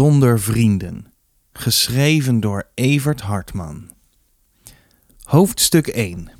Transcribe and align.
zonder 0.00 0.40
vrienden. 0.40 1.12
Geschreven 1.52 2.40
door 2.40 2.70
Evert 2.74 3.20
Hartman. 3.20 3.90
Hoofdstuk 5.22 5.86
1. 5.86 6.30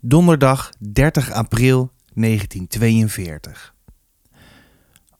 Donderdag 0.00 0.72
30 0.78 1.30
april 1.30 1.92
1942. 2.14 3.74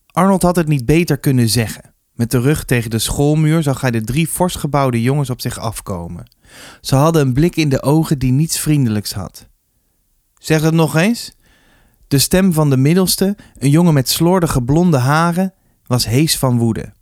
Arnold 0.07 0.43
had 0.43 0.57
het 0.57 0.69
niet 0.69 0.85
beter 0.87 1.19
kunnen 1.19 1.49
zeggen. 1.49 1.95
Met 2.13 2.31
de 2.31 2.41
rug 2.41 2.65
tegen 2.65 2.91
de 2.91 2.99
schoolmuur 2.99 3.63
zag 3.63 3.81
hij 3.81 3.91
de 3.91 4.05
drie 4.05 4.27
fors 4.27 4.55
gebouwde 4.55 5.03
jongens 5.03 5.31
op 5.31 5.41
zich 5.41 5.59
afkomen. 5.59 6.31
Ze 6.81 6.95
hadden 6.95 7.27
een 7.27 7.33
blik 7.33 7.57
in 7.57 7.69
de 7.69 7.83
ogen 7.83 8.19
die 8.19 8.33
niets 8.33 8.61
vriendelijks 8.61 9.13
had. 9.13 9.49
Zeg 10.39 10.63
het 10.63 10.75
nog 10.75 10.97
eens. 10.97 11.33
De 12.09 12.19
stem 12.19 12.53
van 12.53 12.71
de 12.71 12.77
middelste, 12.77 13.37
een 13.55 13.71
jongen 13.71 13.95
met 13.95 14.09
slordige 14.09 14.63
blonde 14.63 14.99
haren, 14.99 15.55
was 15.87 16.07
hees 16.07 16.39
van 16.39 16.59
woede. 16.59 16.99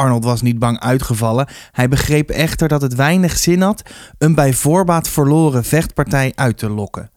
Arnold 0.00 0.24
was 0.24 0.42
niet 0.42 0.58
bang 0.58 0.78
uitgevallen. 0.78 1.48
Hij 1.72 1.88
begreep 1.88 2.30
echter 2.30 2.68
dat 2.68 2.82
het 2.82 2.94
weinig 2.94 3.36
zin 3.36 3.60
had 3.60 3.82
een 4.18 4.34
bij 4.34 4.52
voorbaat 4.52 5.08
verloren 5.08 5.64
vechtpartij 5.64 6.32
uit 6.34 6.58
te 6.58 6.70
lokken. 6.70 7.10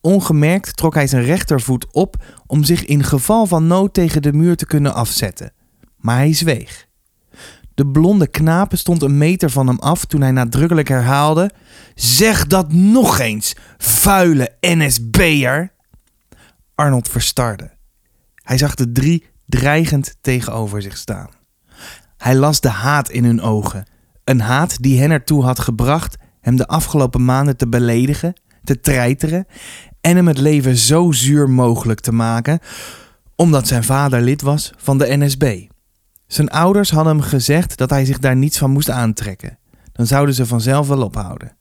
Ongemerkt 0.00 0.76
trok 0.76 0.94
hij 0.94 1.06
zijn 1.06 1.24
rechtervoet 1.24 1.92
op 1.92 2.16
om 2.46 2.64
zich 2.64 2.84
in 2.84 3.04
geval 3.04 3.46
van 3.46 3.66
nood 3.66 3.94
tegen 3.94 4.22
de 4.22 4.32
muur 4.32 4.56
te 4.56 4.66
kunnen 4.66 4.94
afzetten. 4.94 5.52
Maar 5.96 6.16
hij 6.16 6.32
zweeg. 6.32 6.86
De 7.74 7.86
blonde 7.86 8.26
knaap 8.26 8.76
stond 8.76 9.02
een 9.02 9.18
meter 9.18 9.50
van 9.50 9.66
hem 9.66 9.78
af 9.78 10.04
toen 10.04 10.20
hij 10.20 10.32
nadrukkelijk 10.32 10.88
herhaalde: 10.88 11.50
Zeg 11.94 12.46
dat 12.46 12.72
nog 12.72 13.18
eens, 13.18 13.56
vuile 13.78 14.56
NSB'er! 14.60 15.72
Arnold 16.74 17.08
verstarde. 17.08 17.70
Hij 18.34 18.58
zag 18.58 18.74
de 18.74 18.92
drie 18.92 19.26
dreigend 19.46 20.16
tegenover 20.20 20.82
zich 20.82 20.96
staan. 20.96 21.41
Hij 22.22 22.34
las 22.34 22.60
de 22.60 22.68
haat 22.68 23.10
in 23.10 23.24
hun 23.24 23.40
ogen. 23.40 23.86
Een 24.24 24.40
haat 24.40 24.82
die 24.82 25.00
hen 25.00 25.10
ertoe 25.10 25.44
had 25.44 25.58
gebracht 25.58 26.16
hem 26.40 26.56
de 26.56 26.66
afgelopen 26.66 27.24
maanden 27.24 27.56
te 27.56 27.68
beledigen, 27.68 28.34
te 28.64 28.80
treiteren 28.80 29.46
en 30.00 30.16
hem 30.16 30.28
het 30.28 30.38
leven 30.38 30.76
zo 30.76 31.12
zuur 31.12 31.50
mogelijk 31.50 32.00
te 32.00 32.12
maken, 32.12 32.58
omdat 33.36 33.66
zijn 33.68 33.84
vader 33.84 34.20
lid 34.20 34.42
was 34.42 34.72
van 34.76 34.98
de 34.98 35.16
NSB. 35.16 35.66
Zijn 36.26 36.50
ouders 36.50 36.90
hadden 36.90 37.16
hem 37.16 37.24
gezegd 37.24 37.76
dat 37.76 37.90
hij 37.90 38.04
zich 38.04 38.18
daar 38.18 38.36
niets 38.36 38.58
van 38.58 38.70
moest 38.70 38.90
aantrekken. 38.90 39.58
Dan 39.92 40.06
zouden 40.06 40.34
ze 40.34 40.46
vanzelf 40.46 40.88
wel 40.88 41.02
ophouden. 41.02 41.56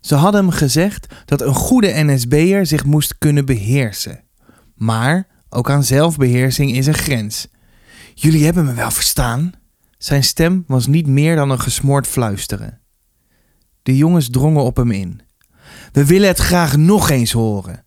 Ze 0.00 0.14
hadden 0.14 0.40
hem 0.40 0.50
gezegd 0.50 1.14
dat 1.24 1.40
een 1.40 1.54
goede 1.54 2.04
NSB'er 2.04 2.66
zich 2.66 2.84
moest 2.84 3.18
kunnen 3.18 3.44
beheersen. 3.44 4.24
Maar 4.74 5.26
ook 5.48 5.70
aan 5.70 5.84
zelfbeheersing 5.84 6.72
is 6.72 6.86
een 6.86 6.94
grens. 6.94 7.48
Jullie 8.14 8.44
hebben 8.44 8.64
me 8.64 8.74
wel 8.74 8.90
verstaan? 8.90 9.52
Zijn 10.04 10.24
stem 10.24 10.64
was 10.66 10.86
niet 10.86 11.06
meer 11.06 11.36
dan 11.36 11.50
een 11.50 11.60
gesmoord 11.60 12.06
fluisteren. 12.06 12.80
De 13.82 13.96
jongens 13.96 14.30
drongen 14.30 14.62
op 14.62 14.76
hem 14.76 14.90
in. 14.90 15.20
We 15.92 16.06
willen 16.06 16.28
het 16.28 16.38
graag 16.38 16.76
nog 16.76 17.10
eens 17.10 17.32
horen. 17.32 17.84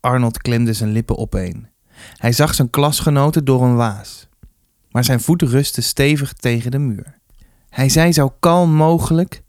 Arnold 0.00 0.38
klemde 0.38 0.72
zijn 0.72 0.92
lippen 0.92 1.18
opeen. 1.18 1.68
Hij 2.16 2.32
zag 2.32 2.54
zijn 2.54 2.70
klasgenoten 2.70 3.44
door 3.44 3.62
een 3.62 3.76
waas. 3.76 4.28
Maar 4.90 5.04
zijn 5.04 5.20
voet 5.20 5.42
rustte 5.42 5.80
stevig 5.80 6.32
tegen 6.32 6.70
de 6.70 6.78
muur. 6.78 7.18
Hij 7.68 7.88
zei 7.88 8.12
zo 8.12 8.28
kalm 8.40 8.72
mogelijk: 8.72 9.42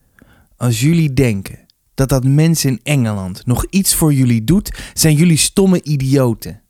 Als 0.55 0.79
jullie 0.79 1.13
denken 1.13 1.65
dat 1.93 2.09
dat 2.09 2.23
mens 2.23 2.65
in 2.65 2.79
Engeland 2.83 3.45
nog 3.45 3.65
iets 3.69 3.95
voor 3.95 4.13
jullie 4.13 4.43
doet, 4.43 4.91
zijn 4.93 5.15
jullie 5.15 5.37
stomme 5.37 5.83
idioten. 5.83 6.61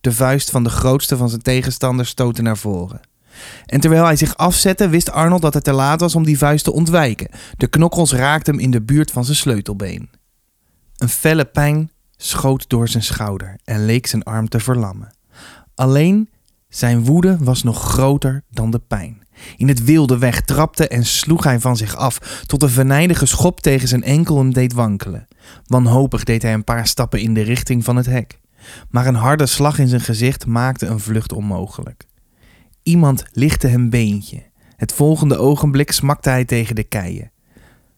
De 0.00 0.12
vuist 0.12 0.50
van 0.50 0.62
de 0.64 0.70
grootste 0.70 1.16
van 1.16 1.28
zijn 1.28 1.42
tegenstanders 1.42 2.08
stootte 2.08 2.42
naar 2.42 2.58
voren. 2.58 3.00
En 3.66 3.80
terwijl 3.80 4.04
hij 4.04 4.16
zich 4.16 4.36
afzette, 4.36 4.88
wist 4.88 5.10
Arnold 5.10 5.42
dat 5.42 5.54
het 5.54 5.64
te 5.64 5.72
laat 5.72 6.00
was 6.00 6.14
om 6.14 6.24
die 6.24 6.38
vuist 6.38 6.64
te 6.64 6.72
ontwijken. 6.72 7.28
De 7.56 7.66
knokkels 7.66 8.12
raakten 8.12 8.54
hem 8.54 8.62
in 8.62 8.70
de 8.70 8.82
buurt 8.82 9.10
van 9.10 9.24
zijn 9.24 9.36
sleutelbeen. 9.36 10.10
Een 10.96 11.08
felle 11.08 11.44
pijn 11.44 11.90
schoot 12.16 12.68
door 12.68 12.88
zijn 12.88 13.02
schouder 13.02 13.58
en 13.64 13.84
leek 13.84 14.06
zijn 14.06 14.22
arm 14.22 14.48
te 14.48 14.60
verlammen. 14.60 15.14
Alleen 15.74 16.28
zijn 16.68 17.04
woede 17.04 17.36
was 17.40 17.62
nog 17.62 17.82
groter 17.82 18.42
dan 18.50 18.70
de 18.70 18.78
pijn. 18.78 19.22
In 19.56 19.68
het 19.68 19.84
wilde 19.84 20.18
weg 20.18 20.40
trapte 20.40 20.88
en 20.88 21.04
sloeg 21.04 21.44
hij 21.44 21.60
van 21.60 21.76
zich 21.76 21.96
af, 21.96 22.42
tot 22.46 22.62
een 22.62 22.68
venijnige 22.68 23.26
schop 23.26 23.60
tegen 23.60 23.88
zijn 23.88 24.02
enkel 24.02 24.38
hem 24.38 24.52
deed 24.52 24.72
wankelen. 24.72 25.26
Wanhopig 25.66 26.24
deed 26.24 26.42
hij 26.42 26.52
een 26.52 26.64
paar 26.64 26.86
stappen 26.86 27.20
in 27.20 27.34
de 27.34 27.42
richting 27.42 27.84
van 27.84 27.96
het 27.96 28.06
hek. 28.06 28.40
Maar 28.90 29.06
een 29.06 29.14
harde 29.14 29.46
slag 29.46 29.78
in 29.78 29.88
zijn 29.88 30.00
gezicht 30.00 30.46
maakte 30.46 30.86
een 30.86 31.00
vlucht 31.00 31.32
onmogelijk. 31.32 32.06
Iemand 32.82 33.24
lichtte 33.32 33.66
hem 33.66 33.90
beentje. 33.90 34.42
Het 34.76 34.92
volgende 34.92 35.36
ogenblik 35.36 35.92
smakte 35.92 36.28
hij 36.28 36.44
tegen 36.44 36.74
de 36.74 36.84
keien. 36.84 37.30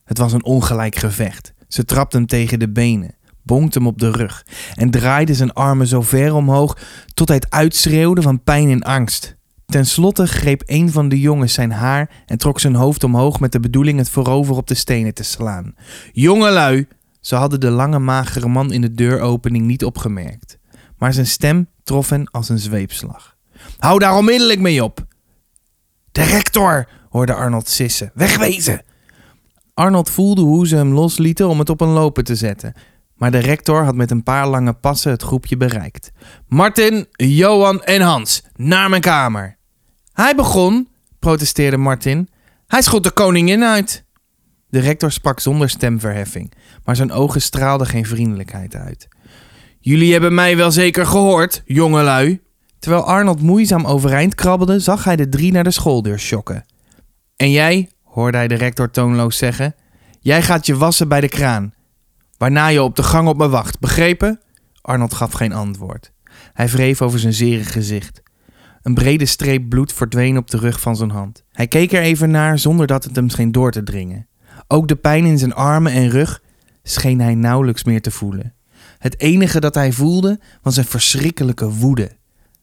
Het 0.05 0.19
was 0.19 0.33
een 0.33 0.45
ongelijk 0.45 0.97
gevecht. 0.97 1.53
Ze 1.69 1.85
trapte 1.85 2.17
hem 2.17 2.27
tegen 2.27 2.59
de 2.59 2.69
benen, 2.69 3.15
bonkte 3.43 3.79
hem 3.79 3.87
op 3.87 3.99
de 3.99 4.11
rug 4.11 4.47
en 4.75 4.91
draaide 4.91 5.35
zijn 5.35 5.53
armen 5.53 5.87
zo 5.87 6.03
ver 6.03 6.35
omhoog 6.35 6.79
tot 7.15 7.29
hij 7.29 7.37
het 7.37 7.51
uitschreeuwde 7.51 8.23
van 8.23 8.43
pijn 8.43 8.71
en 8.71 8.83
angst. 8.83 9.37
Ten 9.67 9.87
slotte 9.87 10.27
greep 10.27 10.63
een 10.67 10.91
van 10.91 11.09
de 11.09 11.21
jongens 11.21 11.53
zijn 11.53 11.73
haar 11.73 12.11
en 12.27 12.39
trok 12.39 12.61
zijn 12.61 12.75
hoofd 12.75 13.05
omhoog 13.05 13.41
met 13.41 13.53
de 13.53 13.61
bedoeling 13.61 13.99
het 13.99 14.11
voorover 14.11 14.57
op 14.57 14.67
de 14.67 14.75
stenen 14.75 15.15
te 15.15 15.23
slaan. 15.23 15.75
Jongelui! 16.13 16.87
Ze 17.21 17.35
hadden 17.35 17.61
de 17.61 17.71
lange 17.71 17.99
magere 17.99 18.49
man 18.49 18.73
in 18.73 18.81
de 18.81 18.95
deuropening 18.95 19.67
niet 19.67 19.85
opgemerkt, 19.85 20.59
maar 20.99 21.13
zijn 21.13 21.27
stem 21.27 21.69
trof 21.83 22.09
hen 22.09 22.31
als 22.31 22.49
een 22.49 22.59
zweepslag. 22.59 23.37
Hou 23.83 23.99
daar 23.99 24.17
onmiddellijk 24.17 24.61
mee 24.61 24.85
op! 24.85 25.07
De 26.13 26.23
rector! 26.23 26.89
hoorde 27.11 27.35
Arnold 27.35 27.69
sissen. 27.69 28.11
Wegwezen! 28.15 28.83
Arnold 29.75 30.11
voelde 30.11 30.41
hoe 30.41 30.67
ze 30.67 30.77
hem 30.77 30.93
loslieten 30.93 31.49
om 31.49 31.59
het 31.59 31.71
op 31.71 31.81
een 31.81 31.89
lopen 31.89 32.25
te 32.25 32.35
zetten. 32.35 32.73
Maar 33.15 33.31
de 33.31 33.39
rector 33.39 33.85
had 33.85 33.95
met 33.95 34.11
een 34.11 34.23
paar 34.23 34.49
lange 34.49 34.73
passen 34.73 35.11
het 35.11 35.23
groepje 35.23 35.57
bereikt. 35.57 36.11
Martin, 36.49 37.07
Johan 37.13 37.83
en 37.83 38.01
Hans, 38.01 38.43
naar 38.55 38.91
mijn 38.91 39.03
kamer. 39.03 39.57
Hij 40.13 40.35
begon, 40.35 40.89
protesteerde 41.19 41.77
Martin. 41.77 42.29
Hij 42.67 42.83
schot 42.83 43.05
de 43.05 43.11
koningin 43.11 43.65
uit. 43.65 44.05
De 44.69 44.81
rector 44.81 45.13
sprak 45.13 45.41
zonder 45.41 45.71
stemverheffing, 45.71 46.53
maar 46.85 46.97
zijn 46.97 47.13
ogen 47.13 47.43
straalden 47.43 47.87
geen 47.87 48.07
vriendelijkheid 48.07 48.75
uit. 48.75 49.09
Jullie 49.79 50.13
hebben 50.13 50.35
mij 50.35 50.57
wel 50.57 50.71
zeker 50.71 51.07
gehoord, 51.07 51.63
jongelui. 51.65 52.41
Terwijl 52.83 53.05
Arnold 53.05 53.43
moeizaam 53.43 53.85
overeind 53.85 54.35
krabbelde, 54.35 54.81
zag 54.81 55.05
hij 55.05 55.17
de 55.17 55.29
drie 55.29 55.53
naar 55.53 55.65
de 55.65 55.71
schooldeur 55.71 56.19
schokken. 56.19 56.65
En 57.37 57.51
jij, 57.51 57.91
hoorde 58.03 58.37
hij 58.37 58.49
de 58.49 58.55
rector 58.55 58.91
toonloos 58.91 59.37
zeggen, 59.37 59.75
jij 60.21 60.43
gaat 60.43 60.67
je 60.67 60.77
wassen 60.77 61.09
bij 61.09 61.21
de 61.21 61.29
kraan. 61.29 61.75
Waarna 62.39 62.67
je 62.67 62.83
op 62.83 62.97
de 62.97 63.03
gang 63.03 63.29
op 63.29 63.37
me 63.37 63.49
wacht, 63.49 63.79
begrepen? 63.79 64.41
Arnold 64.81 65.15
gaf 65.15 65.33
geen 65.33 65.53
antwoord. 65.53 66.13
Hij 66.53 66.69
wreef 66.69 67.03
over 67.03 67.19
zijn 67.19 67.33
zere 67.33 67.65
gezicht. 67.65 68.23
Een 68.83 68.95
brede 68.95 69.27
streep 69.27 69.69
bloed 69.69 69.93
verdween 69.93 70.37
op 70.37 70.51
de 70.51 70.59
rug 70.59 70.81
van 70.81 70.97
zijn 70.97 71.11
hand. 71.11 71.45
Hij 71.53 71.67
keek 71.67 71.93
er 71.93 72.03
even 72.03 72.31
naar 72.31 72.59
zonder 72.59 72.87
dat 72.87 73.05
het 73.05 73.17
hem 73.17 73.29
scheen 73.29 73.53
door 73.53 73.71
te 73.71 73.83
dringen. 73.83 74.29
Ook 74.67 74.89
de 74.89 74.97
pijn 74.97 75.25
in 75.25 75.39
zijn 75.39 75.55
armen 75.55 75.93
en 75.93 76.09
rug 76.09 76.43
scheen 76.83 77.21
hij 77.21 77.35
nauwelijks 77.35 77.85
meer 77.85 78.03
te 78.03 78.11
voelen. 78.11 78.55
Het 78.99 79.21
enige 79.21 79.61
dat 79.61 79.75
hij 79.75 79.93
voelde 79.93 80.41
was 80.63 80.77
een 80.77 80.85
verschrikkelijke 80.85 81.71
woede. 81.71 82.21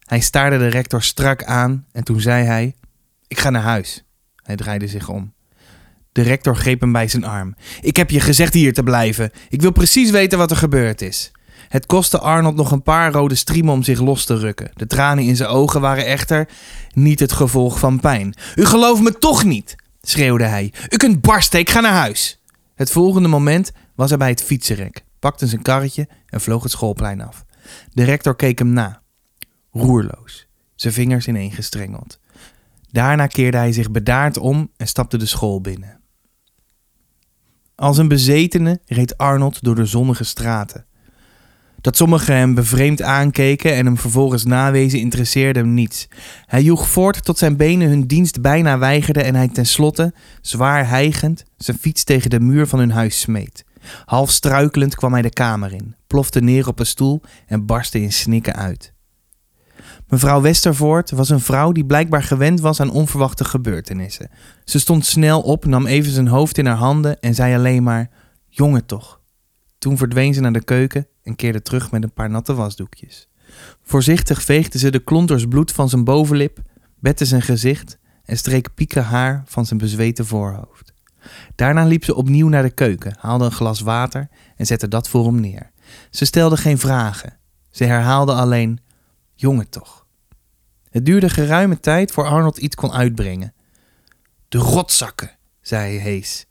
Hij 0.09 0.19
staarde 0.19 0.57
de 0.57 0.67
rector 0.67 1.01
strak 1.03 1.43
aan 1.43 1.85
en 1.91 2.03
toen 2.03 2.21
zei 2.21 2.45
hij: 2.45 2.75
Ik 3.27 3.39
ga 3.39 3.49
naar 3.49 3.61
huis. 3.61 4.03
Hij 4.43 4.55
draaide 4.55 4.87
zich 4.87 5.09
om. 5.09 5.33
De 6.11 6.21
rector 6.21 6.55
greep 6.55 6.81
hem 6.81 6.91
bij 6.91 7.07
zijn 7.07 7.23
arm. 7.23 7.55
Ik 7.81 7.95
heb 7.95 8.09
je 8.09 8.19
gezegd 8.19 8.53
hier 8.53 8.73
te 8.73 8.83
blijven. 8.83 9.31
Ik 9.49 9.61
wil 9.61 9.71
precies 9.71 10.09
weten 10.09 10.37
wat 10.37 10.51
er 10.51 10.57
gebeurd 10.57 11.01
is. 11.01 11.31
Het 11.67 11.85
kostte 11.85 12.19
Arnold 12.19 12.55
nog 12.55 12.71
een 12.71 12.83
paar 12.83 13.11
rode 13.11 13.35
striemen 13.35 13.73
om 13.73 13.83
zich 13.83 13.99
los 13.99 14.25
te 14.25 14.37
rukken. 14.37 14.71
De 14.73 14.87
tranen 14.87 15.23
in 15.23 15.35
zijn 15.35 15.49
ogen 15.49 15.81
waren 15.81 16.05
echter 16.05 16.47
niet 16.93 17.19
het 17.19 17.31
gevolg 17.31 17.79
van 17.79 17.99
pijn. 17.99 18.35
U 18.55 18.65
gelooft 18.65 19.01
me 19.01 19.17
toch 19.17 19.43
niet, 19.43 19.75
schreeuwde 20.01 20.45
hij. 20.45 20.73
U 20.89 20.97
kunt 20.97 21.21
barsten, 21.21 21.59
ik 21.59 21.69
ga 21.69 21.79
naar 21.79 21.91
huis. 21.91 22.39
Het 22.75 22.91
volgende 22.91 23.27
moment 23.27 23.71
was 23.95 24.09
hij 24.09 24.17
bij 24.17 24.29
het 24.29 24.43
fietsenrek, 24.43 25.03
pakte 25.19 25.47
zijn 25.47 25.61
karretje 25.61 26.07
en 26.25 26.41
vloog 26.41 26.63
het 26.63 26.71
schoolplein 26.71 27.21
af. 27.21 27.45
De 27.93 28.03
rector 28.03 28.35
keek 28.35 28.59
hem 28.59 28.73
na, 28.73 28.98
roerloos, 29.71 30.47
zijn 30.75 30.93
vingers 30.93 31.27
ineengestrengeld. 31.27 32.19
Daarna 32.91 33.27
keerde 33.27 33.57
hij 33.57 33.71
zich 33.71 33.91
bedaard 33.91 34.37
om 34.37 34.71
en 34.77 34.87
stapte 34.87 35.17
de 35.17 35.25
school 35.25 35.61
binnen. 35.61 35.99
Als 37.75 37.97
een 37.97 38.07
bezetene 38.07 38.79
reed 38.85 39.17
Arnold 39.17 39.63
door 39.63 39.75
de 39.75 39.85
zonnige 39.85 40.23
straten. 40.23 40.85
Dat 41.81 41.97
sommigen 41.97 42.35
hem 42.35 42.53
bevreemd 42.53 43.01
aankeken 43.01 43.73
en 43.75 43.85
hem 43.85 43.97
vervolgens 43.97 44.45
nawezen 44.45 44.99
interesseerde 44.99 45.59
hem 45.59 45.73
niets. 45.73 46.07
Hij 46.45 46.61
joeg 46.61 46.87
voort 46.87 47.25
tot 47.25 47.37
zijn 47.37 47.57
benen 47.57 47.89
hun 47.89 48.07
dienst 48.07 48.41
bijna 48.41 48.77
weigerden 48.77 49.23
en 49.23 49.35
hij 49.35 49.47
tenslotte, 49.47 50.13
zwaar 50.41 50.87
hijgend, 50.87 51.43
zijn 51.57 51.77
fiets 51.77 52.03
tegen 52.03 52.29
de 52.29 52.39
muur 52.39 52.67
van 52.67 52.79
hun 52.79 52.91
huis 52.91 53.19
smeet. 53.19 53.65
Half 54.05 54.31
struikelend 54.31 54.95
kwam 54.95 55.13
hij 55.13 55.21
de 55.21 55.29
kamer 55.29 55.73
in, 55.73 55.95
plofte 56.07 56.41
neer 56.41 56.67
op 56.67 56.79
een 56.79 56.85
stoel 56.85 57.21
en 57.47 57.65
barstte 57.65 58.01
in 58.01 58.11
snikken 58.13 58.55
uit. 58.55 58.93
Mevrouw 60.09 60.41
Westervoort 60.41 61.11
was 61.11 61.29
een 61.29 61.39
vrouw 61.39 61.71
die 61.71 61.85
blijkbaar 61.85 62.23
gewend 62.23 62.59
was 62.59 62.79
aan 62.79 62.91
onverwachte 62.91 63.43
gebeurtenissen. 63.43 64.29
Ze 64.63 64.79
stond 64.79 65.05
snel 65.05 65.41
op, 65.41 65.65
nam 65.65 65.85
even 65.85 66.11
zijn 66.11 66.27
hoofd 66.27 66.57
in 66.57 66.65
haar 66.65 66.75
handen 66.75 67.19
en 67.19 67.35
zei 67.35 67.55
alleen 67.55 67.83
maar: 67.83 68.09
Jongen 68.47 68.85
toch. 68.85 69.21
Toen 69.77 69.97
verdween 69.97 70.33
ze 70.33 70.41
naar 70.41 70.53
de 70.53 70.63
keuken 70.63 71.07
en 71.23 71.35
keerde 71.35 71.61
terug 71.61 71.91
met 71.91 72.03
een 72.03 72.13
paar 72.13 72.29
natte 72.29 72.53
wasdoekjes. 72.53 73.29
Voorzichtig 73.83 74.41
veegde 74.41 74.77
ze 74.77 74.89
de 74.89 74.99
klonters 74.99 75.45
bloed 75.45 75.71
van 75.71 75.89
zijn 75.89 76.03
bovenlip, 76.03 76.59
bette 76.99 77.25
zijn 77.25 77.41
gezicht 77.41 77.97
en 78.23 78.37
streek 78.37 78.73
pieken 78.73 79.03
haar 79.03 79.43
van 79.45 79.65
zijn 79.65 79.79
bezweten 79.79 80.25
voorhoofd. 80.25 80.93
Daarna 81.55 81.85
liep 81.85 82.03
ze 82.03 82.15
opnieuw 82.15 82.47
naar 82.47 82.63
de 82.63 82.69
keuken, 82.69 83.15
haalde 83.19 83.45
een 83.45 83.51
glas 83.51 83.81
water 83.81 84.29
en 84.55 84.65
zette 84.65 84.87
dat 84.87 85.09
voor 85.09 85.25
hem 85.25 85.39
neer. 85.39 85.71
Ze 86.09 86.25
stelde 86.25 86.57
geen 86.57 86.77
vragen. 86.77 87.37
Ze 87.69 87.83
herhaalde 87.83 88.33
alleen: 88.33 88.79
Jongen 89.39 89.69
toch. 89.69 90.05
Het 90.89 91.05
duurde 91.05 91.29
geruime 91.29 91.79
tijd 91.79 92.11
voor 92.11 92.25
Arnold 92.25 92.57
iets 92.57 92.75
kon 92.75 92.91
uitbrengen. 92.91 93.53
De 94.47 94.57
rotzakken, 94.57 95.31
zei 95.61 95.97
hees. 95.97 96.45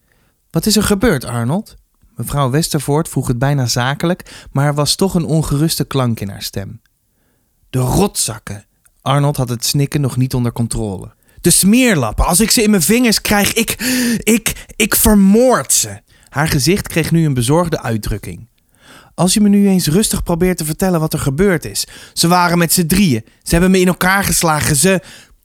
Wat 0.51 0.67
is 0.67 0.77
er 0.77 0.83
gebeurd, 0.83 1.25
Arnold? 1.25 1.75
Mevrouw 2.17 2.51
Westervoort 2.51 3.09
vroeg 3.09 3.27
het 3.27 3.39
bijna 3.39 3.67
zakelijk, 3.67 4.47
maar 4.53 4.67
er 4.67 4.75
was 4.75 4.95
toch 4.95 5.15
een 5.15 5.25
ongeruste 5.25 5.85
klank 5.85 6.21
in 6.21 6.29
haar 6.29 6.43
stem. 6.43 6.81
De 7.71 7.79
rotzakken. 7.79 8.65
Arnold 9.03 9.37
had 9.37 9.49
het 9.49 9.65
snikken 9.65 10.01
nog 10.01 10.17
niet 10.17 10.35
onder 10.35 10.53
controle. 10.53 11.15
De 11.41 11.51
smeerlappen. 11.51 12.27
Als 12.27 12.41
ik 12.41 12.51
ze 12.51 12.63
in 12.63 12.71
mijn 12.71 12.83
vingers 12.83 13.21
krijg, 13.21 13.53
ik. 13.53 13.71
ik. 14.23 14.67
ik 14.77 14.95
vermoord 14.95 15.73
ze. 15.73 16.01
Haar 16.29 16.49
gezicht 16.49 16.89
kreeg 16.89 17.11
nu 17.11 17.25
een 17.25 17.35
bezorgde 17.35 17.83
uitdrukking. 17.83 18.49
Als 19.19 19.35
je 19.35 19.41
me 19.41 19.49
nu 19.49 19.69
eens 19.69 19.87
rustig 19.87 20.23
probeert 20.23 20.59
te 20.59 20.65
vertellen 20.65 21.01
wat 21.01 21.13
er 21.13 21.19
gebeurd 21.19 21.65
is. 21.65 21.87
Ze 22.13 22.29
waren 22.29 22.59
met 22.59 22.73
z'n 22.73 22.87
drieën. 22.87 23.25
Ze 23.43 23.51
hebben 23.51 23.71
me 23.71 23.81
in 23.81 23.87
elkaar 23.87 24.25
geslagen. 24.25 24.77
Ze. 24.77 25.01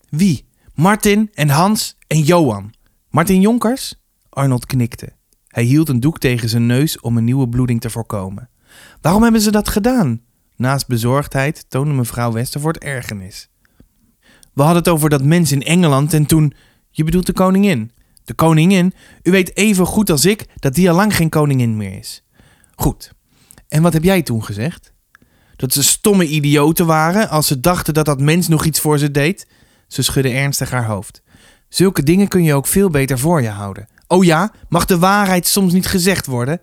Wie? 0.10 0.46
Martin 0.74 1.30
en 1.34 1.50
Hans 1.50 1.98
en 2.08 2.22
Johan. 2.22 2.74
Martin 3.10 3.42
Jonkers? 3.42 3.96
Arnold 4.30 4.66
knikte. 4.66 5.10
Hij 5.48 5.64
hield 5.64 5.90
een 5.90 6.00
doek 6.00 6.20
tegen 6.20 6.50
zijn 6.50 6.66
neus 6.66 7.00
om 7.00 7.18
een 7.18 7.24
nieuwe 7.24 7.50
bloeding 7.50 7.82
te 7.82 7.90
voorkomen. 7.90 8.50
Waarom 9.02 9.24
hebben 9.24 9.42
ze 9.42 9.52
dat 9.52 9.70
gedaan? 9.70 10.22
Naast 10.56 10.88
bezorgdheid 10.88 11.66
toonde 11.70 11.94
mevrouw 11.94 12.32
Westervoort 12.32 12.78
ergernis. 12.78 13.50
We 14.54 14.62
hadden 14.62 14.84
het 14.84 14.90
over 14.90 15.10
dat 15.10 15.24
mens 15.24 15.52
in 15.52 15.64
Engeland 15.64 16.14
en 16.14 16.26
toen. 16.26 16.54
Je 16.90 17.04
bedoelt 17.04 17.26
de 17.26 17.34
koningin. 17.34 17.92
De 18.24 18.34
koningin? 18.34 18.94
U 19.24 19.32
weet 19.32 19.58
even 19.58 19.86
goed 19.86 20.10
als 20.10 20.26
ik 20.26 20.46
dat 20.56 20.74
die 20.74 20.90
al 20.90 20.96
lang 20.96 21.16
geen 21.16 21.30
koningin 21.30 21.78
meer 21.78 21.98
is. 21.98 22.24
Goed. 22.76 23.14
En 23.74 23.82
wat 23.82 23.94
heb 23.94 24.04
jij 24.04 24.22
toen 24.22 24.44
gezegd? 24.44 24.94
Dat 25.56 25.74
ze 25.74 25.84
stomme 25.84 26.28
idioten 26.28 26.86
waren 26.86 27.30
als 27.30 27.48
ze 27.48 27.60
dachten 27.60 27.94
dat 27.94 28.06
dat 28.06 28.20
mens 28.20 28.48
nog 28.48 28.66
iets 28.66 28.80
voor 28.80 28.98
ze 28.98 29.12
deed? 29.12 29.48
Ze 29.88 30.02
schudde 30.02 30.30
ernstig 30.30 30.70
haar 30.70 30.86
hoofd. 30.86 31.22
Zulke 31.70 32.04
dingen 32.04 32.28
kun 32.28 32.44
je 32.44 32.54
ook 32.54 32.68
veel 32.68 32.90
beter 32.90 33.20
voor 33.20 33.42
je 33.42 33.50
houden. 33.50 33.88
Oh 34.08 34.24
ja, 34.24 34.52
mag 34.70 34.86
de 34.86 34.98
waarheid 35.00 35.48
soms 35.48 35.74
niet 35.74 35.88
gezegd 35.88 36.26
worden? 36.26 36.62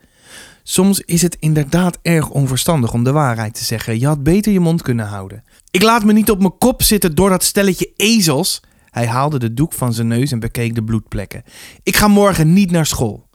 Soms 0.63 1.01
is 1.01 1.23
het 1.23 1.37
inderdaad 1.41 1.99
erg 2.03 2.29
onverstandig 2.29 2.93
om 2.93 3.05
de 3.05 3.13
waarheid 3.13 3.55
te 3.55 3.65
zeggen. 3.65 3.99
Je 3.99 4.07
had 4.07 4.23
beter 4.23 4.53
je 4.53 4.61
mond 4.61 4.83
kunnen 4.83 5.07
houden. 5.07 5.45
Ik 5.71 5.83
laat 5.83 6.05
me 6.05 6.13
niet 6.13 6.31
op 6.31 6.39
mijn 6.39 6.59
kop 6.59 6.83
zitten 6.83 7.15
door 7.15 7.29
dat 7.29 7.45
stelletje 7.45 7.93
ezels. 7.97 8.61
Hij 8.91 9.07
haalde 9.07 9.39
de 9.39 9.55
doek 9.55 9.73
van 9.73 9.93
zijn 9.93 10.09
neus 10.09 10.33
en 10.33 10.41
bekeek 10.41 10.75
de 10.75 10.85
bloedplekken. 10.85 11.43
Ik 11.83 11.97
ga 11.97 12.09
morgen 12.09 12.53
niet 12.53 12.71
naar 12.71 12.87
school. 12.87 13.29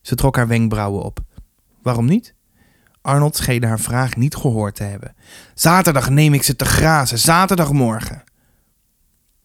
Ze 0.00 0.14
trok 0.14 0.36
haar 0.36 0.48
wenkbrauwen 0.48 1.02
op. 1.02 1.20
Waarom 1.82 2.06
niet? 2.06 2.36
Arnold 3.02 3.36
scheen 3.36 3.64
haar 3.64 3.80
vraag 3.80 4.16
niet 4.16 4.34
gehoord 4.34 4.74
te 4.74 4.82
hebben. 4.82 5.14
Zaterdag 5.54 6.10
neem 6.10 6.34
ik 6.34 6.42
ze 6.42 6.56
te 6.56 6.64
grazen, 6.64 7.18
zaterdagmorgen. 7.18 8.22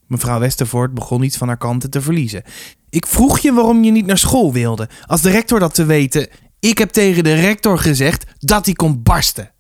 Mevrouw 0.08 0.40
Westervoort 0.40 0.94
begon 0.94 1.24
iets 1.24 1.38
van 1.38 1.48
haar 1.48 1.58
kanten 1.58 1.90
te 1.90 2.02
verliezen. 2.02 2.44
Ik 2.90 3.08
vroeg 3.08 3.40
je 3.40 3.54
waarom 3.54 3.84
je 3.84 3.92
niet 3.92 4.06
naar 4.06 4.18
school 4.18 4.54
wilde. 4.54 4.90
Als 5.06 5.22
de 5.22 5.30
rector 5.30 5.60
dat 5.60 5.74
te 5.74 5.86
weten. 5.86 6.28
Ik 6.60 6.78
heb 6.78 6.90
tegen 6.90 7.24
de 7.24 7.34
rector 7.34 7.78
gezegd 7.78 8.26
dat 8.40 8.66
hij 8.66 8.74
kon 8.74 9.04
barsten. 9.04 9.52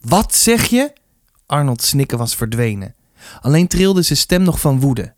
Wat 0.00 0.34
zeg 0.34 0.64
je? 0.64 0.92
Arnold 1.46 1.82
snikken 1.82 2.18
was 2.18 2.34
verdwenen. 2.34 2.94
Alleen 3.40 3.68
trilde 3.68 4.02
zijn 4.02 4.18
stem 4.18 4.42
nog 4.42 4.60
van 4.60 4.80
woede. 4.80 5.14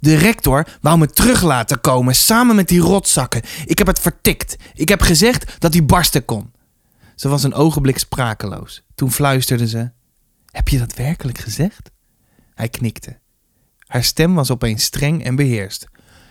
De 0.00 0.14
rector 0.14 0.66
wou 0.80 0.98
me 0.98 1.06
terug 1.06 1.42
laten 1.42 1.80
komen 1.80 2.14
samen 2.14 2.56
met 2.56 2.68
die 2.68 2.80
rotzakken. 2.80 3.42
Ik 3.64 3.78
heb 3.78 3.86
het 3.86 4.00
vertikt. 4.00 4.56
Ik 4.74 4.88
heb 4.88 5.00
gezegd 5.00 5.54
dat 5.58 5.72
hij 5.72 5.84
barsten 5.84 6.24
kon. 6.24 6.52
Ze 7.18 7.28
was 7.28 7.42
een 7.42 7.54
ogenblik 7.54 7.98
sprakeloos. 7.98 8.82
Toen 8.94 9.12
fluisterde 9.12 9.68
ze: 9.68 9.90
Heb 10.50 10.68
je 10.68 10.78
dat 10.78 10.94
werkelijk 10.94 11.38
gezegd? 11.38 11.90
Hij 12.54 12.68
knikte. 12.68 13.18
Haar 13.78 14.04
stem 14.04 14.34
was 14.34 14.50
opeens 14.50 14.84
streng 14.84 15.24
en 15.24 15.36
beheerst. 15.36 15.86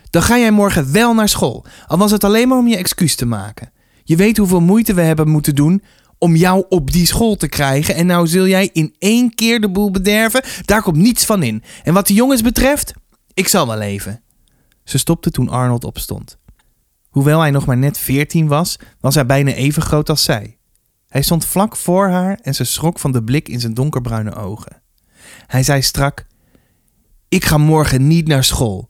Dan 0.10 0.22
ga 0.22 0.38
jij 0.38 0.52
morgen 0.52 0.92
wel 0.92 1.14
naar 1.14 1.30
school, 1.30 1.66
al 1.88 1.98
was 1.98 2.12
het 2.12 2.24
alleen 2.24 2.48
maar 2.48 2.58
om 2.58 2.68
je 2.68 2.78
excuus 2.78 3.16
te 3.16 3.26
maken. 3.26 3.72
Je 4.04 4.16
weet 4.16 4.38
hoeveel 4.38 4.62
moeite 4.62 4.94
we 4.94 5.02
hebben 5.02 5.28
moeten 5.28 5.56
doen 5.56 5.84
om 6.18 6.36
jou 6.36 6.66
op 6.70 6.92
die 6.92 7.06
school 7.06 7.36
te 7.36 7.48
krijgen. 7.48 7.96
En 7.96 8.06
nou 8.06 8.28
zul 8.28 8.48
jij 8.48 8.70
in 8.74 8.96
één 9.00 9.36
keer 9.36 9.62
de 9.62 9.70
boel 9.70 9.92
bederven. 9.92 10.44
Daar 10.66 10.82
komt 10.82 10.98
niets 10.98 11.26
van 11.26 11.44
in. 11.44 11.64
En 11.84 11.94
wat 11.94 12.08
de 12.08 12.14
jongens 12.14 12.42
betreft, 12.42 12.94
ik 13.34 13.48
zal 13.48 13.68
wel 13.68 13.82
even. 13.82 14.22
Ze 14.84 14.98
stopte 14.98 15.32
toen 15.32 15.50
Arnold 15.50 15.84
opstond. 15.84 16.38
Hoewel 17.10 17.40
hij 17.40 17.52
nog 17.52 17.66
maar 17.66 17.78
net 17.78 17.98
veertien 17.98 18.48
was, 18.48 18.80
was 19.00 19.16
hij 19.16 19.26
bijna 19.26 19.52
even 19.52 19.82
groot 19.82 20.10
als 20.10 20.24
zij. 20.24 20.57
Hij 21.18 21.26
stond 21.26 21.46
vlak 21.46 21.76
voor 21.76 22.10
haar 22.10 22.40
en 22.42 22.56
ze 22.56 22.64
schrok 22.64 23.00
van 23.00 23.12
de 23.12 23.24
blik 23.24 23.50
in 23.50 23.60
zijn 23.60 23.74
donkerbruine 23.74 24.36
ogen. 24.36 24.82
Hij 25.48 25.64
zei 25.64 25.82
strak: 25.82 26.26
Ik 27.30 27.46
ga 27.46 27.58
morgen 27.58 28.08
niet 28.08 28.28
naar 28.28 28.44
school. 28.44 28.90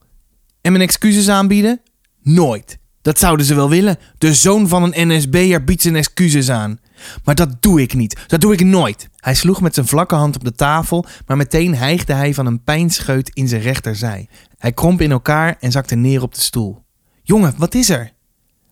En 0.62 0.72
mijn 0.72 0.84
excuses 0.84 1.30
aanbieden? 1.30 1.82
Nooit. 2.22 2.78
Dat 3.02 3.20
zouden 3.20 3.46
ze 3.46 3.56
wel 3.56 3.70
willen. 3.70 3.98
De 4.18 4.34
zoon 4.34 4.68
van 4.68 4.84
een 4.84 5.08
NSB'er 5.08 5.64
biedt 5.64 5.82
zijn 5.82 5.96
excuses 5.96 6.50
aan. 6.50 6.80
Maar 7.24 7.36
dat 7.36 7.62
doe 7.62 7.82
ik 7.82 7.94
niet. 7.94 8.24
Dat 8.28 8.42
doe 8.42 8.54
ik 8.54 8.64
nooit. 8.64 9.10
Hij 9.16 9.36
sloeg 9.36 9.62
met 9.62 9.74
zijn 9.74 9.88
vlakke 9.88 10.16
hand 10.16 10.36
op 10.36 10.44
de 10.44 10.56
tafel, 10.56 11.06
maar 11.26 11.38
meteen 11.38 11.76
hijgde 11.76 12.14
hij 12.14 12.34
van 12.34 12.46
een 12.46 12.64
pijnscheut 12.64 13.30
in 13.34 13.48
zijn 13.48 13.62
rechterzij. 13.62 14.30
Hij 14.58 14.72
kromp 14.72 15.02
in 15.02 15.12
elkaar 15.12 15.56
en 15.60 15.72
zakte 15.72 15.96
neer 15.96 16.22
op 16.22 16.34
de 16.34 16.42
stoel. 16.42 16.84
Jongen, 17.24 17.54
wat 17.58 17.76
is 17.76 17.90
er? 17.90 18.12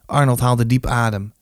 Arnold 0.05 0.39
haalde 0.39 0.65
diep 0.65 0.85
adem. 0.85 1.33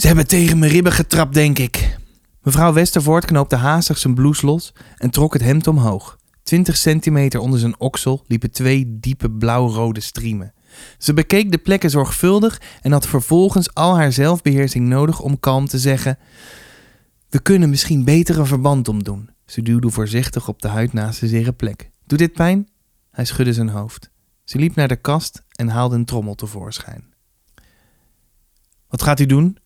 Ze 0.00 0.06
hebben 0.06 0.26
tegen 0.26 0.58
mijn 0.58 0.72
ribben 0.72 0.92
getrapt, 0.92 1.34
denk 1.34 1.58
ik. 1.58 1.98
Mevrouw 2.42 2.72
Westervoort 2.72 3.24
knoopte 3.24 3.56
haastig 3.56 3.98
zijn 3.98 4.14
blouse 4.14 4.46
los 4.46 4.72
en 4.96 5.10
trok 5.10 5.32
het 5.32 5.42
hemd 5.42 5.66
omhoog. 5.66 6.18
Twintig 6.42 6.76
centimeter 6.76 7.40
onder 7.40 7.58
zijn 7.58 7.80
oksel 7.80 8.24
liepen 8.26 8.50
twee 8.50 8.98
diepe 9.00 9.30
blauw-rode 9.30 10.00
striemen. 10.00 10.52
Ze 10.98 11.14
bekeek 11.14 11.50
de 11.50 11.58
plekken 11.58 11.90
zorgvuldig 11.90 12.60
en 12.80 12.92
had 12.92 13.06
vervolgens 13.06 13.74
al 13.74 13.96
haar 13.96 14.12
zelfbeheersing 14.12 14.88
nodig 14.88 15.20
om 15.20 15.40
kalm 15.40 15.66
te 15.66 15.78
zeggen: 15.78 16.18
We 17.28 17.40
kunnen 17.40 17.70
misschien 17.70 18.04
beter 18.04 18.38
een 18.38 18.46
verband 18.46 18.88
omdoen. 18.88 19.30
Ze 19.46 19.62
duwde 19.62 19.90
voorzichtig 19.90 20.48
op 20.48 20.62
de 20.62 20.68
huid 20.68 20.92
naast 20.92 21.20
de 21.20 21.28
zere 21.28 21.52
plek. 21.52 21.90
Doet 22.06 22.18
dit 22.18 22.32
pijn? 22.32 22.68
Hij 23.10 23.24
schudde 23.24 23.52
zijn 23.52 23.68
hoofd. 23.68 24.10
Ze 24.44 24.58
liep 24.58 24.74
naar 24.74 24.88
de 24.88 24.96
kast 24.96 25.42
en 25.50 25.68
haalde 25.68 25.94
een 25.94 26.04
trommel 26.04 26.34
tevoorschijn. 26.34 27.04
Wat 28.88 29.02
gaat 29.02 29.20
u 29.20 29.26
doen? 29.26 29.58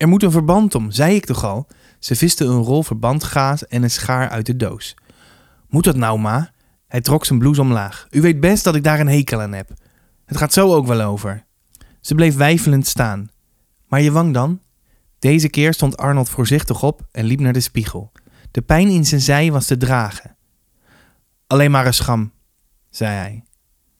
Er 0.00 0.08
moet 0.08 0.22
een 0.22 0.30
verband 0.30 0.74
om, 0.74 0.90
zei 0.90 1.14
ik 1.14 1.24
toch 1.24 1.44
al? 1.44 1.66
Ze 1.98 2.16
viste 2.16 2.44
een 2.44 2.62
rol 2.62 2.82
verbandgaas 2.82 3.66
en 3.66 3.82
een 3.82 3.90
schaar 3.90 4.28
uit 4.28 4.46
de 4.46 4.56
doos. 4.56 4.94
Moet 5.68 5.84
dat 5.84 5.96
nou, 5.96 6.18
ma? 6.18 6.50
Hij 6.86 7.00
trok 7.00 7.24
zijn 7.24 7.38
blouse 7.38 7.60
omlaag. 7.60 8.06
U 8.10 8.20
weet 8.20 8.40
best 8.40 8.64
dat 8.64 8.74
ik 8.74 8.84
daar 8.84 9.00
een 9.00 9.08
hekel 9.08 9.40
aan 9.40 9.52
heb. 9.52 9.70
Het 10.24 10.36
gaat 10.36 10.52
zo 10.52 10.74
ook 10.74 10.86
wel 10.86 11.00
over. 11.00 11.44
Ze 12.00 12.14
bleef 12.14 12.36
weifelend 12.36 12.86
staan. 12.86 13.30
Maar 13.88 14.00
je 14.00 14.12
wang 14.12 14.34
dan? 14.34 14.60
Deze 15.18 15.48
keer 15.48 15.72
stond 15.74 15.96
Arnold 15.96 16.28
voorzichtig 16.28 16.82
op 16.82 17.06
en 17.10 17.24
liep 17.24 17.40
naar 17.40 17.52
de 17.52 17.60
spiegel. 17.60 18.12
De 18.50 18.62
pijn 18.62 18.88
in 18.88 19.06
zijn 19.06 19.20
zij 19.20 19.52
was 19.52 19.66
te 19.66 19.76
dragen. 19.76 20.36
Alleen 21.46 21.70
maar 21.70 21.86
een 21.86 21.94
scham, 21.94 22.32
zei 22.90 23.14
hij. 23.14 23.44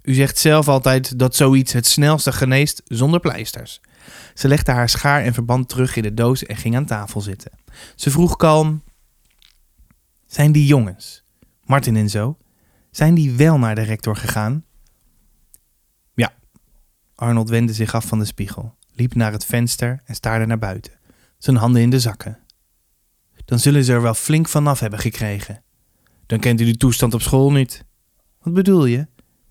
U 0.02 0.14
zegt 0.14 0.38
zelf 0.38 0.68
altijd 0.68 1.18
dat 1.18 1.36
zoiets 1.36 1.72
het 1.72 1.86
snelste 1.86 2.32
geneest 2.32 2.82
zonder 2.84 3.20
pleisters. 3.20 3.80
Ze 4.34 4.48
legde 4.48 4.72
haar 4.72 4.88
schaar 4.88 5.22
en 5.22 5.34
verband 5.34 5.68
terug 5.68 5.96
in 5.96 6.02
de 6.02 6.14
doos 6.14 6.44
en 6.44 6.56
ging 6.56 6.76
aan 6.76 6.84
tafel 6.84 7.20
zitten. 7.20 7.50
Ze 7.94 8.10
vroeg 8.10 8.36
kalm: 8.36 8.82
Zijn 10.26 10.52
die 10.52 10.66
jongens, 10.66 11.24
Martin 11.64 11.96
en 11.96 12.10
zo, 12.10 12.38
zijn 12.90 13.14
die 13.14 13.32
wel 13.32 13.58
naar 13.58 13.74
de 13.74 13.82
rector 13.82 14.16
gegaan? 14.16 14.64
Ja. 16.14 16.32
Arnold 17.14 17.48
wendde 17.48 17.72
zich 17.72 17.94
af 17.94 18.04
van 18.04 18.18
de 18.18 18.24
spiegel, 18.24 18.74
liep 18.92 19.14
naar 19.14 19.32
het 19.32 19.44
venster 19.44 20.00
en 20.04 20.14
staarde 20.14 20.46
naar 20.46 20.58
buiten, 20.58 20.92
zijn 21.38 21.56
handen 21.56 21.82
in 21.82 21.90
de 21.90 22.00
zakken. 22.00 22.38
Dan 23.44 23.58
zullen 23.58 23.84
ze 23.84 23.92
er 23.92 24.02
wel 24.02 24.14
flink 24.14 24.48
vanaf 24.48 24.80
hebben 24.80 24.98
gekregen. 24.98 25.62
Dan 26.26 26.38
kent 26.38 26.60
u 26.60 26.64
de 26.64 26.76
toestand 26.76 27.14
op 27.14 27.22
school 27.22 27.52
niet. 27.52 27.84
Wat 28.38 28.54
bedoel 28.54 28.84
je? 28.84 29.06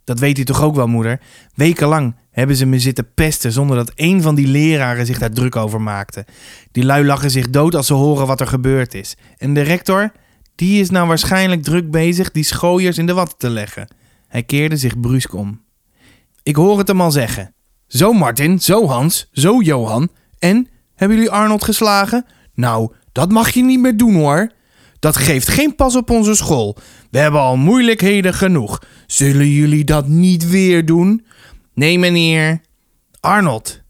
Dat 0.10 0.20
weet 0.20 0.38
u 0.38 0.44
toch 0.44 0.63
ook 0.63 0.75
wel, 0.75 0.88
moeder? 0.88 1.20
Wekenlang 1.56 2.16
hebben 2.32 2.56
ze 2.56 2.66
me 2.66 2.80
zitten 2.80 3.13
pesten 3.13 3.51
zonder 3.51 3.75
dat 3.75 3.92
één 3.96 4.22
van 4.22 4.36
die 4.36 4.48
leraren 4.48 5.06
zich 5.06 5.20
daar 5.20 5.32
druk 5.32 5.56
over 5.56 5.82
maakte. 5.82 6.25
Die 6.72 6.84
lui 6.86 7.06
lachen 7.06 7.32
zich 7.32 7.50
dood 7.50 7.75
als 7.75 7.88
ze 7.88 7.94
horen 7.94 8.28
wat 8.28 8.39
er 8.39 8.48
gebeurd 8.48 8.94
is. 8.94 9.18
En 9.38 9.54
de 9.54 9.62
rector, 9.62 10.12
Die 10.56 10.82
is 10.82 10.89
nou 10.89 11.08
waarschijnlijk 11.08 11.63
druk 11.63 11.92
bezig 11.92 12.32
die 12.32 12.44
schooiers 12.44 12.98
in 12.98 13.06
de 13.06 13.13
watten 13.13 13.38
te 13.38 13.50
leggen. 13.50 13.88
Hij 14.28 14.44
keerde 14.44 14.78
zich 14.78 15.00
brusk 15.00 15.34
om. 15.34 15.62
Ik 16.44 16.56
hoor 16.56 16.78
het 16.78 16.88
hem 16.88 17.01
al 17.01 17.12
zeggen. 17.12 17.54
Zo 17.88 18.13
Martin, 18.13 18.60
zo 18.60 18.88
Hans, 18.88 19.30
zo 19.32 19.62
Johan. 19.62 20.10
En, 20.39 20.68
hebben 20.96 21.18
jullie 21.18 21.32
Arnold 21.32 21.63
geslagen? 21.63 22.25
Nou, 22.54 22.92
dat 23.12 23.32
mag 23.32 23.50
je 23.50 23.63
niet 23.63 23.80
meer 23.80 23.98
doen 23.98 24.13
hoor. 24.16 24.51
Dat 25.00 25.18
geeft 25.18 25.48
geen 25.48 25.75
pas 25.75 25.96
op 25.96 26.10
onze 26.10 26.36
school. 26.36 26.77
We 27.12 27.20
hebben 27.20 27.41
al 27.41 27.58
moeilijkheden 27.58 28.34
genoeg. 28.34 28.82
Zullen 29.08 29.50
jullie 29.50 29.84
dat 29.84 30.08
niet 30.08 30.50
weer 30.50 30.86
doen? 30.86 31.25
Nee, 31.74 32.00
meneer. 32.00 32.62
Arnold. 33.20 33.82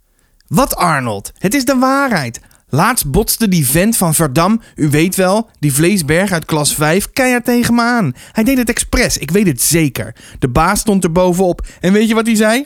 Wat 0.48 0.76
Arnold? 0.76 1.32
Het 1.38 1.54
is 1.54 1.66
de 1.66 1.76
waarheid. 1.76 2.40
Laatst 2.70 3.12
botste 3.12 3.48
die 3.48 3.68
vent 3.68 3.98
van 3.98 4.16
Verdam, 4.16 4.62
u 4.76 4.90
weet 4.90 5.16
wel, 5.16 5.50
die 5.60 5.74
vleesberg 5.74 6.32
uit 6.32 6.46
klas 6.46 6.74
5, 6.74 7.10
keihard 7.10 7.46
tegen 7.46 7.76
me 7.76 7.82
aan. 7.82 8.14
Hij 8.32 8.44
deed 8.44 8.58
het 8.58 8.70
expres, 8.70 9.18
ik 9.18 9.32
weet 9.32 9.48
het 9.48 9.62
zeker. 9.62 10.16
De 10.40 10.50
baas 10.50 10.80
stond 10.80 11.04
er 11.04 11.12
bovenop 11.12 11.68
en 11.80 11.94
weet 11.94 12.08
je 12.08 12.14
wat 12.14 12.26
hij 12.26 12.36
zei? 12.36 12.66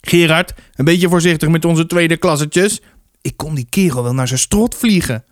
Gerard, 0.00 0.54
een 0.74 0.84
beetje 0.84 1.08
voorzichtig 1.08 1.48
met 1.48 1.64
onze 1.64 1.86
tweede 1.86 2.16
klassetjes. 2.16 2.80
Ik 3.20 3.36
kon 3.36 3.54
die 3.54 3.66
kerel 3.68 4.02
wel 4.02 4.14
naar 4.14 4.28
zijn 4.28 4.40
strot 4.40 4.74
vliegen. 4.74 5.24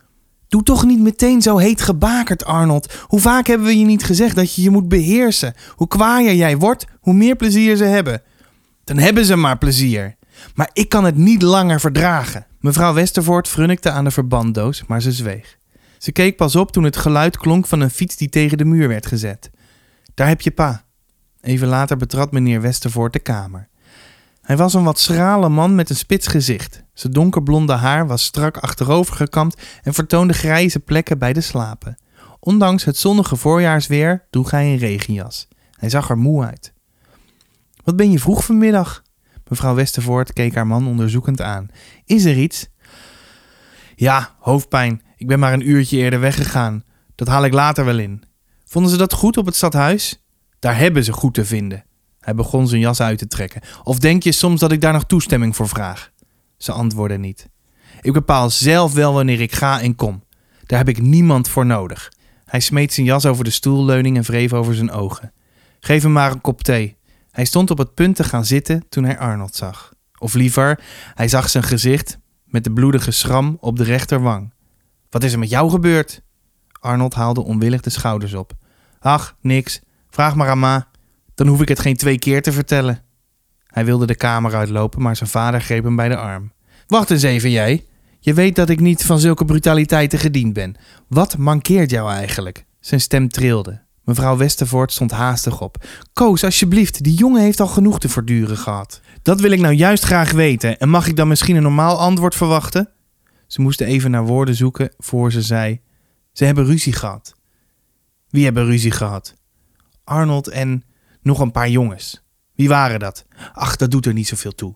Doe 0.53 0.63
toch 0.63 0.85
niet 0.85 0.99
meteen 0.99 1.41
zo 1.41 1.57
heet 1.57 1.81
gebakerd, 1.81 2.45
Arnold. 2.45 2.93
Hoe 3.07 3.19
vaak 3.19 3.47
hebben 3.47 3.67
we 3.67 3.79
je 3.79 3.85
niet 3.85 4.03
gezegd 4.03 4.35
dat 4.35 4.55
je 4.55 4.61
je 4.61 4.69
moet 4.69 4.87
beheersen? 4.87 5.53
Hoe 5.75 5.87
kwaaier 5.87 6.35
jij 6.35 6.57
wordt, 6.57 6.85
hoe 6.99 7.13
meer 7.13 7.35
plezier 7.35 7.75
ze 7.75 7.83
hebben. 7.83 8.21
Dan 8.83 8.97
hebben 8.97 9.25
ze 9.25 9.35
maar 9.35 9.57
plezier. 9.57 10.15
Maar 10.55 10.69
ik 10.73 10.89
kan 10.89 11.03
het 11.03 11.15
niet 11.15 11.41
langer 11.41 11.79
verdragen. 11.79 12.45
Mevrouw 12.59 12.93
Westervoort 12.93 13.47
frunnikte 13.47 13.91
aan 13.91 14.03
de 14.03 14.11
verbanddoos, 14.11 14.83
maar 14.87 15.01
ze 15.01 15.11
zweeg. 15.11 15.57
Ze 15.97 16.11
keek 16.11 16.37
pas 16.37 16.55
op 16.55 16.71
toen 16.71 16.83
het 16.83 16.97
geluid 16.97 17.37
klonk 17.37 17.67
van 17.67 17.79
een 17.79 17.89
fiets 17.89 18.17
die 18.17 18.29
tegen 18.29 18.57
de 18.57 18.65
muur 18.65 18.87
werd 18.87 19.05
gezet. 19.05 19.51
Daar 20.13 20.27
heb 20.27 20.41
je 20.41 20.51
pa. 20.51 20.83
Even 21.41 21.67
later 21.67 21.97
betrad 21.97 22.31
meneer 22.31 22.61
Westervoort 22.61 23.13
de 23.13 23.19
kamer. 23.19 23.67
Hij 24.43 24.57
was 24.57 24.73
een 24.73 24.83
wat 24.83 24.99
schrale 24.99 25.49
man 25.49 25.75
met 25.75 25.89
een 25.89 25.95
spits 25.95 26.27
gezicht. 26.27 26.83
Zijn 26.93 27.13
donkerblonde 27.13 27.73
haar 27.73 28.07
was 28.07 28.23
strak 28.23 28.57
achterover 28.57 29.15
gekamd 29.15 29.57
en 29.83 29.93
vertoonde 29.93 30.33
grijze 30.33 30.79
plekken 30.79 31.17
bij 31.17 31.33
de 31.33 31.41
slapen. 31.41 31.97
Ondanks 32.39 32.83
het 32.83 32.97
zonnige 32.97 33.35
voorjaarsweer 33.35 34.27
droeg 34.29 34.51
hij 34.51 34.65
een 34.71 34.77
regenjas. 34.77 35.47
Hij 35.71 35.89
zag 35.89 36.09
er 36.09 36.17
moe 36.17 36.45
uit. 36.45 36.73
Wat 37.83 37.95
ben 37.95 38.11
je 38.11 38.19
vroeg 38.19 38.45
vanmiddag? 38.45 39.03
Mevrouw 39.47 39.75
Westervoort 39.75 40.33
keek 40.33 40.55
haar 40.55 40.67
man 40.67 40.87
onderzoekend 40.87 41.41
aan. 41.41 41.67
Is 42.05 42.25
er 42.25 42.37
iets? 42.37 42.67
Ja, 43.95 44.35
hoofdpijn. 44.39 45.01
Ik 45.15 45.27
ben 45.27 45.39
maar 45.39 45.53
een 45.53 45.69
uurtje 45.69 45.97
eerder 45.97 46.19
weggegaan. 46.19 46.83
Dat 47.15 47.27
haal 47.27 47.45
ik 47.45 47.53
later 47.53 47.85
wel 47.85 47.99
in. 47.99 48.23
Vonden 48.65 48.91
ze 48.91 48.97
dat 48.97 49.13
goed 49.13 49.37
op 49.37 49.45
het 49.45 49.55
stadhuis? 49.55 50.23
Daar 50.59 50.77
hebben 50.77 51.03
ze 51.03 51.11
goed 51.11 51.33
te 51.33 51.45
vinden. 51.45 51.83
Hij 52.23 52.35
begon 52.35 52.67
zijn 52.67 52.81
jas 52.81 53.01
uit 53.01 53.17
te 53.17 53.27
trekken. 53.27 53.61
Of 53.83 53.99
denk 53.99 54.23
je 54.23 54.31
soms 54.31 54.59
dat 54.59 54.71
ik 54.71 54.81
daar 54.81 54.93
nog 54.93 55.05
toestemming 55.05 55.55
voor 55.55 55.67
vraag? 55.67 56.11
Ze 56.57 56.71
antwoordde 56.71 57.17
niet. 57.17 57.49
Ik 58.01 58.13
bepaal 58.13 58.49
zelf 58.49 58.93
wel 58.93 59.13
wanneer 59.13 59.41
ik 59.41 59.53
ga 59.53 59.81
en 59.81 59.95
kom. 59.95 60.23
Daar 60.65 60.77
heb 60.77 60.89
ik 60.89 61.01
niemand 61.01 61.49
voor 61.49 61.65
nodig. 61.65 62.11
Hij 62.45 62.59
smeet 62.59 62.93
zijn 62.93 63.05
jas 63.05 63.25
over 63.25 63.43
de 63.43 63.49
stoelleuning 63.49 64.17
en 64.17 64.23
wreef 64.23 64.53
over 64.53 64.75
zijn 64.75 64.91
ogen. 64.91 65.33
Geef 65.79 66.03
hem 66.03 66.11
maar 66.11 66.31
een 66.31 66.41
kop 66.41 66.63
thee. 66.63 66.97
Hij 67.31 67.45
stond 67.45 67.71
op 67.71 67.77
het 67.77 67.93
punt 67.93 68.15
te 68.15 68.23
gaan 68.23 68.45
zitten 68.45 68.85
toen 68.89 69.03
hij 69.03 69.17
Arnold 69.17 69.55
zag. 69.55 69.93
Of 70.19 70.33
liever, 70.33 70.79
hij 71.13 71.27
zag 71.27 71.49
zijn 71.49 71.63
gezicht 71.63 72.17
met 72.45 72.63
de 72.63 72.71
bloedige 72.71 73.11
schram 73.11 73.57
op 73.59 73.77
de 73.77 73.83
rechterwang. 73.83 74.53
Wat 75.09 75.23
is 75.23 75.33
er 75.33 75.39
met 75.39 75.49
jou 75.49 75.69
gebeurd? 75.69 76.21
Arnold 76.79 77.13
haalde 77.13 77.43
onwillig 77.43 77.81
de 77.81 77.89
schouders 77.89 78.33
op. 78.33 78.53
Ach, 78.99 79.35
niks. 79.41 79.81
Vraag 80.09 80.35
maar 80.35 80.49
aan 80.49 80.59
ma. 80.59 80.87
Dan 81.35 81.47
hoef 81.47 81.61
ik 81.61 81.67
het 81.67 81.79
geen 81.79 81.95
twee 81.95 82.19
keer 82.19 82.41
te 82.41 82.51
vertellen. 82.51 83.03
Hij 83.65 83.85
wilde 83.85 84.05
de 84.05 84.15
kamer 84.15 84.55
uitlopen, 84.55 85.01
maar 85.01 85.15
zijn 85.15 85.29
vader 85.29 85.61
greep 85.61 85.83
hem 85.83 85.95
bij 85.95 86.09
de 86.09 86.17
arm. 86.17 86.51
Wacht 86.87 87.11
eens 87.11 87.23
even, 87.23 87.51
jij. 87.51 87.85
Je 88.19 88.33
weet 88.33 88.55
dat 88.55 88.69
ik 88.69 88.79
niet 88.79 89.05
van 89.05 89.19
zulke 89.19 89.45
brutaliteiten 89.45 90.19
gediend 90.19 90.53
ben. 90.53 90.75
Wat 91.07 91.37
mankeert 91.37 91.89
jou 91.89 92.11
eigenlijk? 92.11 92.65
Zijn 92.79 93.01
stem 93.01 93.29
trilde. 93.29 93.81
Mevrouw 94.03 94.37
Westervoort 94.37 94.91
stond 94.91 95.11
haastig 95.11 95.61
op. 95.61 95.85
Koos, 96.13 96.43
alsjeblieft, 96.43 97.03
die 97.03 97.13
jongen 97.13 97.41
heeft 97.41 97.59
al 97.59 97.67
genoeg 97.67 97.99
te 97.99 98.09
verduren 98.09 98.57
gehad. 98.57 99.01
Dat 99.21 99.41
wil 99.41 99.51
ik 99.51 99.59
nou 99.59 99.73
juist 99.73 100.03
graag 100.03 100.31
weten. 100.31 100.79
En 100.79 100.89
mag 100.89 101.07
ik 101.07 101.15
dan 101.15 101.27
misschien 101.27 101.55
een 101.55 101.63
normaal 101.63 101.99
antwoord 101.99 102.35
verwachten? 102.35 102.89
Ze 103.47 103.61
moesten 103.61 103.87
even 103.87 104.11
naar 104.11 104.25
woorden 104.25 104.55
zoeken 104.55 104.93
voor 104.97 105.31
ze 105.31 105.41
zei: 105.41 105.81
Ze 106.31 106.45
hebben 106.45 106.65
ruzie 106.65 106.93
gehad. 106.93 107.33
Wie 108.29 108.43
hebben 108.43 108.65
ruzie 108.65 108.91
gehad? 108.91 109.35
Arnold 110.03 110.47
en 110.47 110.83
nog 111.23 111.39
een 111.39 111.51
paar 111.51 111.69
jongens. 111.69 112.23
Wie 112.55 112.67
waren 112.67 112.99
dat? 112.99 113.25
Ach, 113.53 113.75
dat 113.75 113.91
doet 113.91 114.05
er 114.05 114.13
niet 114.13 114.27
zoveel 114.27 114.55
toe. 114.55 114.75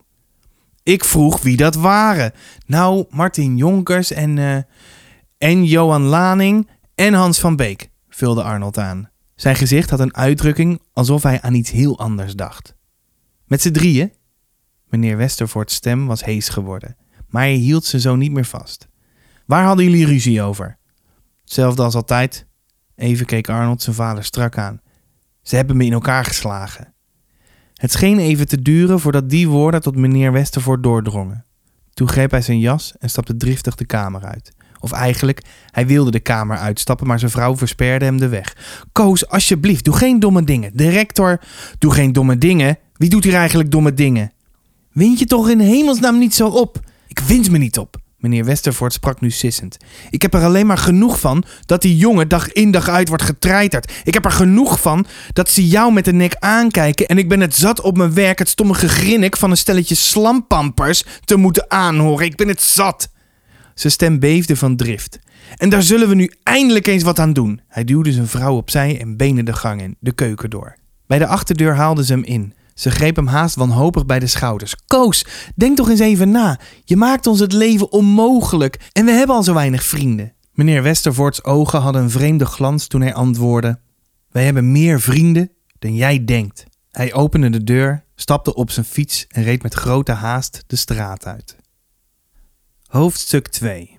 Ik 0.82 1.04
vroeg 1.04 1.42
wie 1.42 1.56
dat 1.56 1.74
waren. 1.74 2.32
Nou, 2.66 3.04
Martin 3.10 3.56
Jonkers 3.56 4.12
en, 4.12 4.36
uh, 4.36 4.58
en 5.38 5.64
Johan 5.64 6.02
Laning 6.02 6.68
en 6.94 7.14
Hans 7.14 7.40
van 7.40 7.56
Beek, 7.56 7.90
vulde 8.08 8.42
Arnold 8.42 8.78
aan. 8.78 9.10
Zijn 9.34 9.56
gezicht 9.56 9.90
had 9.90 10.00
een 10.00 10.16
uitdrukking 10.16 10.82
alsof 10.92 11.22
hij 11.22 11.40
aan 11.40 11.54
iets 11.54 11.70
heel 11.70 11.98
anders 11.98 12.34
dacht. 12.34 12.74
Met 13.44 13.62
z'n 13.62 13.70
drieën? 13.70 14.12
Meneer 14.88 15.16
Westervoorts 15.16 15.74
stem 15.74 16.06
was 16.06 16.24
hees 16.24 16.48
geworden, 16.48 16.96
maar 17.28 17.42
hij 17.42 17.52
hield 17.52 17.84
ze 17.84 18.00
zo 18.00 18.16
niet 18.16 18.32
meer 18.32 18.44
vast. 18.44 18.88
Waar 19.46 19.64
hadden 19.64 19.84
jullie 19.84 20.06
ruzie 20.06 20.42
over? 20.42 20.78
Hetzelfde 21.40 21.82
als 21.82 21.94
altijd. 21.94 22.46
Even 22.94 23.26
keek 23.26 23.48
Arnold 23.48 23.82
zijn 23.82 23.96
vader 23.96 24.24
strak 24.24 24.58
aan. 24.58 24.80
Ze 25.48 25.56
hebben 25.56 25.76
me 25.76 25.84
in 25.84 25.92
elkaar 25.92 26.24
geslagen. 26.24 26.94
Het 27.74 27.92
scheen 27.92 28.18
even 28.18 28.48
te 28.48 28.62
duren 28.62 29.00
voordat 29.00 29.30
die 29.30 29.48
woorden 29.48 29.80
tot 29.80 29.96
meneer 29.96 30.32
Westervoort 30.32 30.82
doordrongen. 30.82 31.44
Toen 31.94 32.08
greep 32.08 32.30
hij 32.30 32.42
zijn 32.42 32.58
jas 32.58 32.94
en 32.98 33.10
stapte 33.10 33.36
driftig 33.36 33.74
de 33.74 33.84
kamer 33.84 34.24
uit. 34.24 34.52
Of 34.80 34.92
eigenlijk, 34.92 35.44
hij 35.70 35.86
wilde 35.86 36.10
de 36.10 36.20
kamer 36.20 36.56
uitstappen, 36.56 37.06
maar 37.06 37.18
zijn 37.18 37.30
vrouw 37.30 37.56
versperde 37.56 38.04
hem 38.04 38.18
de 38.18 38.28
weg. 38.28 38.56
Koos, 38.92 39.28
alsjeblieft, 39.28 39.84
doe 39.84 39.94
geen 39.94 40.20
domme 40.20 40.44
dingen. 40.44 40.70
De 40.74 40.88
rector, 40.88 41.40
doe 41.78 41.92
geen 41.92 42.12
domme 42.12 42.38
dingen. 42.38 42.78
Wie 42.92 43.10
doet 43.10 43.24
hier 43.24 43.34
eigenlijk 43.34 43.70
domme 43.70 43.94
dingen? 43.94 44.32
Wind 44.92 45.18
je 45.18 45.24
toch 45.24 45.48
in 45.50 45.60
hemelsnaam 45.60 46.18
niet 46.18 46.34
zo 46.34 46.48
op? 46.48 46.80
Ik 47.06 47.18
wind 47.18 47.50
me 47.50 47.58
niet 47.58 47.78
op. 47.78 47.96
Meneer 48.28 48.44
Westervoort 48.44 48.92
sprak 48.92 49.20
nu 49.20 49.30
sissend. 49.30 49.76
Ik 50.10 50.22
heb 50.22 50.34
er 50.34 50.44
alleen 50.44 50.66
maar 50.66 50.78
genoeg 50.78 51.20
van 51.20 51.44
dat 51.66 51.82
die 51.82 51.96
jongen 51.96 52.28
dag 52.28 52.52
in 52.52 52.70
dag 52.70 52.88
uit 52.88 53.08
wordt 53.08 53.22
getreiterd. 53.22 53.92
Ik 54.04 54.14
heb 54.14 54.24
er 54.24 54.30
genoeg 54.30 54.80
van 54.80 55.06
dat 55.32 55.50
ze 55.50 55.68
jou 55.68 55.92
met 55.92 56.04
de 56.04 56.12
nek 56.12 56.36
aankijken 56.38 57.06
en 57.06 57.18
ik 57.18 57.28
ben 57.28 57.40
het 57.40 57.54
zat 57.54 57.80
op 57.80 57.96
mijn 57.96 58.14
werk 58.14 58.38
het 58.38 58.48
stomme 58.48 58.74
gegrinnik 58.74 59.36
van 59.36 59.50
een 59.50 59.56
stelletje 59.56 59.94
slampampers 59.94 61.04
te 61.24 61.36
moeten 61.36 61.70
aanhoren. 61.70 62.26
Ik 62.26 62.36
ben 62.36 62.48
het 62.48 62.62
zat. 62.62 63.10
Zijn 63.74 63.92
stem 63.92 64.18
beefde 64.18 64.56
van 64.56 64.76
drift. 64.76 65.18
En 65.56 65.68
daar 65.68 65.82
zullen 65.82 66.08
we 66.08 66.14
nu 66.14 66.32
eindelijk 66.42 66.86
eens 66.86 67.02
wat 67.02 67.18
aan 67.18 67.32
doen. 67.32 67.60
Hij 67.68 67.84
duwde 67.84 68.12
zijn 68.12 68.26
vrouw 68.26 68.56
opzij 68.56 69.00
en 69.00 69.16
benen 69.16 69.44
de 69.44 69.52
gang 69.52 69.82
in, 69.82 69.96
de 70.00 70.12
keuken 70.12 70.50
door. 70.50 70.76
Bij 71.06 71.18
de 71.18 71.26
achterdeur 71.26 71.74
haalden 71.74 72.04
ze 72.04 72.12
hem 72.12 72.24
in. 72.24 72.52
Ze 72.78 72.90
greep 72.90 73.16
hem 73.16 73.26
haast 73.26 73.54
wanhopig 73.54 74.06
bij 74.06 74.18
de 74.18 74.26
schouders. 74.26 74.74
Koos, 74.86 75.24
denk 75.54 75.76
toch 75.76 75.88
eens 75.88 76.00
even 76.00 76.30
na. 76.30 76.58
Je 76.84 76.96
maakt 76.96 77.26
ons 77.26 77.40
het 77.40 77.52
leven 77.52 77.92
onmogelijk 77.92 78.88
en 78.92 79.04
we 79.04 79.10
hebben 79.10 79.36
al 79.36 79.42
zo 79.42 79.54
weinig 79.54 79.82
vrienden. 79.82 80.32
Meneer 80.52 80.82
Westervoorts 80.82 81.44
ogen 81.44 81.80
hadden 81.80 82.02
een 82.02 82.10
vreemde 82.10 82.44
glans 82.44 82.86
toen 82.86 83.00
hij 83.00 83.14
antwoordde: 83.14 83.80
Wij 84.30 84.44
hebben 84.44 84.72
meer 84.72 85.00
vrienden 85.00 85.50
dan 85.78 85.94
jij 85.94 86.24
denkt. 86.24 86.64
Hij 86.90 87.14
opende 87.14 87.50
de 87.50 87.64
deur, 87.64 88.04
stapte 88.14 88.54
op 88.54 88.70
zijn 88.70 88.86
fiets 88.86 89.26
en 89.28 89.42
reed 89.42 89.62
met 89.62 89.74
grote 89.74 90.12
haast 90.12 90.64
de 90.66 90.76
straat 90.76 91.26
uit. 91.26 91.56
Hoofdstuk 92.86 93.48
2 93.48 93.98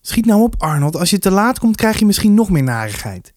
Schiet 0.00 0.26
nou 0.26 0.42
op, 0.42 0.54
Arnold. 0.58 0.96
Als 0.96 1.10
je 1.10 1.18
te 1.18 1.30
laat 1.30 1.58
komt, 1.58 1.76
krijg 1.76 1.98
je 1.98 2.06
misschien 2.06 2.34
nog 2.34 2.50
meer 2.50 2.62
narigheid. 2.62 3.34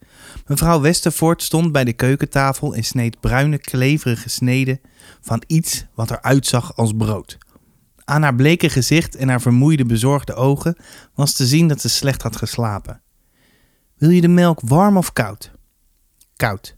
Mevrouw 0.52 0.82
Westervoort 0.82 1.44
stond 1.44 1.72
bij 1.72 1.84
de 1.84 1.94
keukentafel 1.94 2.76
en 2.76 2.84
sneed 2.84 3.20
bruine, 3.20 3.58
kleverige 3.58 4.30
sneden 4.30 4.82
van 5.22 5.44
iets 5.48 5.86
wat 5.94 6.12
eruit 6.12 6.48
zag 6.48 6.76
als 6.76 6.94
brood. 6.98 7.38
Aan 8.04 8.22
haar 8.22 8.36
bleke 8.36 8.70
gezicht 8.70 9.16
en 9.16 9.30
haar 9.30 9.42
vermoeide, 9.42 9.86
bezorgde 9.86 10.34
ogen 10.34 10.78
was 11.16 11.34
te 11.34 11.46
zien 11.46 11.68
dat 11.68 11.82
ze 11.82 11.90
slecht 11.90 12.22
had 12.22 12.36
geslapen. 12.36 13.02
Wil 13.98 14.10
je 14.10 14.22
de 14.22 14.28
melk 14.28 14.60
warm 14.64 14.98
of 14.98 15.14
koud? 15.14 15.52
Koud. 16.36 16.76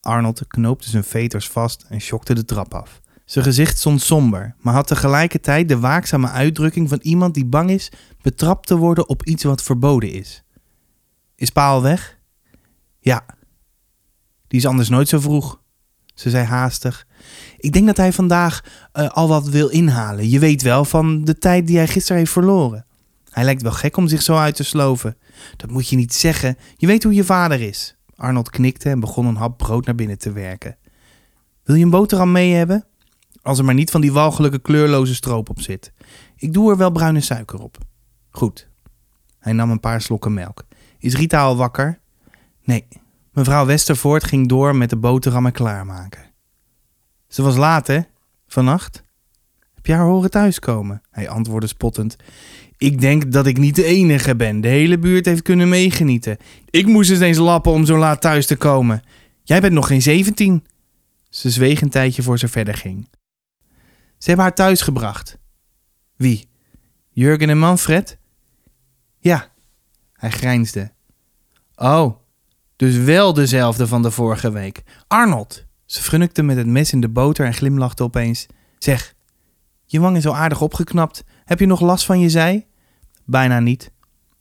Arnold 0.00 0.46
knoopte 0.46 0.88
zijn 0.88 1.04
veters 1.04 1.48
vast 1.48 1.86
en 1.88 2.00
schokte 2.00 2.34
de 2.34 2.44
trap 2.44 2.74
af. 2.74 3.00
Zijn 3.24 3.44
gezicht 3.44 3.78
stond 3.78 4.02
somber, 4.02 4.54
maar 4.58 4.74
had 4.74 4.86
tegelijkertijd 4.86 5.68
de 5.68 5.78
waakzame 5.78 6.28
uitdrukking 6.28 6.88
van 6.88 6.98
iemand 7.02 7.34
die 7.34 7.46
bang 7.46 7.70
is 7.70 7.92
betrapt 8.22 8.66
te 8.66 8.76
worden 8.76 9.08
op 9.08 9.24
iets 9.24 9.44
wat 9.44 9.62
verboden 9.62 10.12
is. 10.12 10.42
Is 11.34 11.50
Paal 11.50 11.82
weg? 11.82 12.18
Ja. 13.00 13.24
Die 14.48 14.58
is 14.58 14.66
anders 14.66 14.88
nooit 14.88 15.08
zo 15.08 15.20
vroeg. 15.20 15.60
Ze 16.14 16.30
zei 16.30 16.44
haastig. 16.44 17.06
Ik 17.56 17.72
denk 17.72 17.86
dat 17.86 17.96
hij 17.96 18.12
vandaag 18.12 18.64
uh, 18.92 19.08
al 19.08 19.28
wat 19.28 19.48
wil 19.48 19.68
inhalen. 19.68 20.28
Je 20.28 20.38
weet 20.38 20.62
wel, 20.62 20.84
van 20.84 21.24
de 21.24 21.38
tijd 21.38 21.66
die 21.66 21.76
hij 21.76 21.88
gisteren 21.88 22.18
heeft 22.18 22.32
verloren. 22.32 22.86
Hij 23.30 23.44
lijkt 23.44 23.62
wel 23.62 23.72
gek 23.72 23.96
om 23.96 24.08
zich 24.08 24.22
zo 24.22 24.36
uit 24.36 24.56
te 24.56 24.64
sloven. 24.64 25.16
Dat 25.56 25.70
moet 25.70 25.88
je 25.88 25.96
niet 25.96 26.14
zeggen. 26.14 26.56
Je 26.76 26.86
weet 26.86 27.02
hoe 27.02 27.14
je 27.14 27.24
vader 27.24 27.60
is. 27.60 27.96
Arnold 28.14 28.50
knikte 28.50 28.90
en 28.90 29.00
begon 29.00 29.26
een 29.26 29.36
hap 29.36 29.58
brood 29.58 29.86
naar 29.86 29.94
binnen 29.94 30.18
te 30.18 30.32
werken. 30.32 30.76
Wil 31.64 31.76
je 31.76 31.84
een 31.84 31.90
boterham 31.90 32.32
mee 32.32 32.52
hebben? 32.52 32.84
Als 33.42 33.58
er 33.58 33.64
maar 33.64 33.74
niet 33.74 33.90
van 33.90 34.00
die 34.00 34.12
walgelijke 34.12 34.58
kleurloze 34.58 35.14
stroop 35.14 35.50
op 35.50 35.60
zit. 35.60 35.92
Ik 36.36 36.52
doe 36.52 36.70
er 36.70 36.76
wel 36.76 36.90
bruine 36.90 37.20
suiker 37.20 37.60
op. 37.60 37.78
Goed. 38.30 38.68
Hij 39.38 39.52
nam 39.52 39.70
een 39.70 39.80
paar 39.80 40.00
slokken 40.00 40.34
melk. 40.34 40.64
Is 40.98 41.14
Rita 41.14 41.40
al 41.42 41.56
wakker? 41.56 42.00
Nee. 42.70 42.86
Mevrouw 43.32 43.66
Westervoort 43.66 44.24
ging 44.24 44.48
door 44.48 44.76
met 44.76 44.90
de 44.90 44.96
boterhammen 44.96 45.52
klaarmaken. 45.52 46.32
Ze 47.28 47.42
was 47.42 47.56
laat, 47.56 47.86
hè? 47.86 48.00
Vannacht? 48.46 49.02
Heb 49.74 49.86
je 49.86 49.92
haar 49.92 50.04
horen 50.04 50.30
thuiskomen? 50.30 51.02
Hij 51.10 51.28
antwoordde 51.28 51.66
spottend. 51.66 52.16
Ik 52.76 53.00
denk 53.00 53.32
dat 53.32 53.46
ik 53.46 53.58
niet 53.58 53.74
de 53.74 53.84
enige 53.84 54.36
ben. 54.36 54.60
De 54.60 54.68
hele 54.68 54.98
buurt 54.98 55.24
heeft 55.24 55.42
kunnen 55.42 55.68
meegenieten. 55.68 56.36
Ik 56.70 56.86
moest 56.86 57.10
eens 57.10 57.20
eens 57.20 57.38
lappen 57.38 57.72
om 57.72 57.84
zo 57.84 57.98
laat 57.98 58.20
thuis 58.20 58.46
te 58.46 58.56
komen. 58.56 59.02
Jij 59.42 59.60
bent 59.60 59.72
nog 59.72 59.86
geen 59.86 60.02
zeventien. 60.02 60.66
Ze 61.28 61.50
zweeg 61.50 61.80
een 61.80 61.90
tijdje 61.90 62.22
voor 62.22 62.38
ze 62.38 62.48
verder 62.48 62.74
ging. 62.74 63.08
Ze 64.18 64.28
hebben 64.28 64.44
haar 64.44 64.54
thuis 64.54 64.80
gebracht. 64.80 65.38
Wie? 66.16 66.48
Jurgen 67.08 67.48
en 67.48 67.58
Manfred? 67.58 68.18
Ja. 69.18 69.52
Hij 70.12 70.30
grijnsde. 70.30 70.92
Oh, 71.74 72.19
dus 72.80 72.96
wel 72.96 73.32
dezelfde 73.32 73.86
van 73.86 74.02
de 74.02 74.10
vorige 74.10 74.52
week. 74.52 74.82
Arnold! 75.06 75.64
Ze 75.86 76.02
frunnikte 76.02 76.42
met 76.42 76.56
het 76.56 76.66
mes 76.66 76.92
in 76.92 77.00
de 77.00 77.08
boter 77.08 77.46
en 77.46 77.54
glimlachte 77.54 78.02
opeens. 78.02 78.46
Zeg, 78.78 79.14
je 79.84 80.00
wang 80.00 80.16
is 80.16 80.22
zo 80.22 80.32
aardig 80.32 80.60
opgeknapt. 80.60 81.24
Heb 81.44 81.60
je 81.60 81.66
nog 81.66 81.80
last 81.80 82.04
van 82.04 82.20
je 82.20 82.28
zij? 82.28 82.66
Bijna 83.24 83.60
niet. 83.60 83.90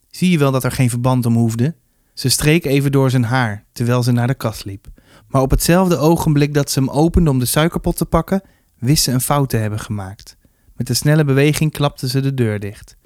Zie 0.09 0.31
je 0.31 0.37
wel 0.37 0.51
dat 0.51 0.63
er 0.63 0.71
geen 0.71 0.89
verband 0.89 1.25
om 1.25 1.35
hoefde? 1.35 1.75
Ze 2.13 2.29
streek 2.29 2.65
even 2.65 2.91
door 2.91 3.09
zijn 3.09 3.23
haar 3.23 3.65
terwijl 3.71 4.03
ze 4.03 4.11
naar 4.11 4.27
de 4.27 4.33
kast 4.33 4.65
liep. 4.65 4.87
Maar 5.27 5.41
op 5.41 5.51
hetzelfde 5.51 5.97
ogenblik 5.97 6.53
dat 6.53 6.71
ze 6.71 6.79
hem 6.79 6.89
opende 6.89 7.29
om 7.29 7.39
de 7.39 7.45
suikerpot 7.45 7.97
te 7.97 8.05
pakken, 8.05 8.41
wist 8.77 9.03
ze 9.03 9.11
een 9.11 9.21
fout 9.21 9.49
te 9.49 9.57
hebben 9.57 9.79
gemaakt. 9.79 10.37
Met 10.75 10.89
een 10.89 10.95
snelle 10.95 11.25
beweging 11.25 11.71
klapte 11.71 12.09
ze 12.09 12.21
de 12.21 12.33
deur 12.33 12.59
dicht. 12.59 12.97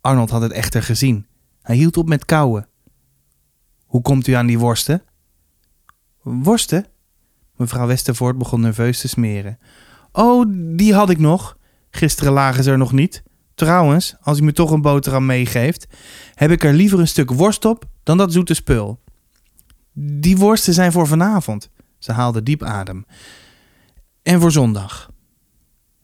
Arnold 0.00 0.30
had 0.30 0.42
het 0.42 0.52
echter 0.52 0.82
gezien. 0.82 1.26
Hij 1.62 1.76
hield 1.76 1.96
op 1.96 2.08
met 2.08 2.24
kauwen. 2.24 2.68
Hoe 3.90 4.02
komt 4.02 4.26
u 4.26 4.32
aan 4.32 4.46
die 4.46 4.58
worsten? 4.58 5.02
Worsten? 6.22 6.86
Mevrouw 7.56 7.86
Westervoort 7.86 8.38
begon 8.38 8.60
nerveus 8.60 9.00
te 9.00 9.08
smeren. 9.08 9.58
Oh, 10.12 10.46
die 10.76 10.94
had 10.94 11.10
ik 11.10 11.18
nog. 11.18 11.56
Gisteren 11.90 12.32
lagen 12.32 12.64
ze 12.64 12.70
er 12.70 12.78
nog 12.78 12.92
niet. 12.92 13.22
Trouwens, 13.54 14.16
als 14.20 14.38
u 14.38 14.42
me 14.42 14.52
toch 14.52 14.70
een 14.70 14.82
boterham 14.82 15.26
meegeeft, 15.26 15.86
heb 16.34 16.50
ik 16.50 16.64
er 16.64 16.72
liever 16.72 16.98
een 16.98 17.08
stuk 17.08 17.30
worst 17.30 17.64
op 17.64 17.84
dan 18.02 18.16
dat 18.16 18.32
zoete 18.32 18.54
spul. 18.54 19.00
Die 19.92 20.36
worsten 20.36 20.74
zijn 20.74 20.92
voor 20.92 21.06
vanavond. 21.06 21.70
Ze 21.98 22.12
haalde 22.12 22.42
diep 22.42 22.62
adem. 22.62 23.06
En 24.22 24.40
voor 24.40 24.52
zondag. 24.52 25.10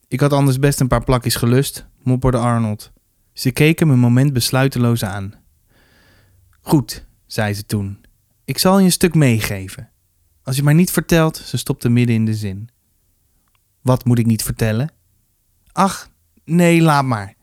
Ik 0.08 0.20
had 0.20 0.32
anders 0.32 0.58
best 0.58 0.80
een 0.80 0.88
paar 0.88 1.04
plakjes 1.04 1.34
gelust, 1.34 1.86
mopperde 2.02 2.38
Arnold. 2.38 2.92
Ze 3.32 3.50
keek 3.50 3.78
hem 3.78 3.90
een 3.90 3.98
moment 3.98 4.32
besluiteloos 4.32 5.04
aan. 5.04 5.34
Goed, 6.60 7.06
zei 7.26 7.54
ze 7.54 7.66
toen. 7.66 8.00
Ik 8.44 8.58
zal 8.58 8.78
je 8.78 8.84
een 8.84 8.92
stuk 8.92 9.14
meegeven. 9.14 9.90
Als 10.42 10.56
je 10.56 10.62
maar 10.62 10.74
niet 10.74 10.90
vertelt, 10.90 11.36
ze 11.36 11.56
stopte 11.56 11.88
midden 11.88 12.14
in 12.14 12.24
de 12.24 12.34
zin. 12.34 12.68
Wat 13.82 14.04
moet 14.04 14.18
ik 14.18 14.26
niet 14.26 14.42
vertellen? 14.42 14.92
Ach, 15.72 16.08
nee, 16.44 16.82
laat 16.82 17.04
maar. 17.04 17.34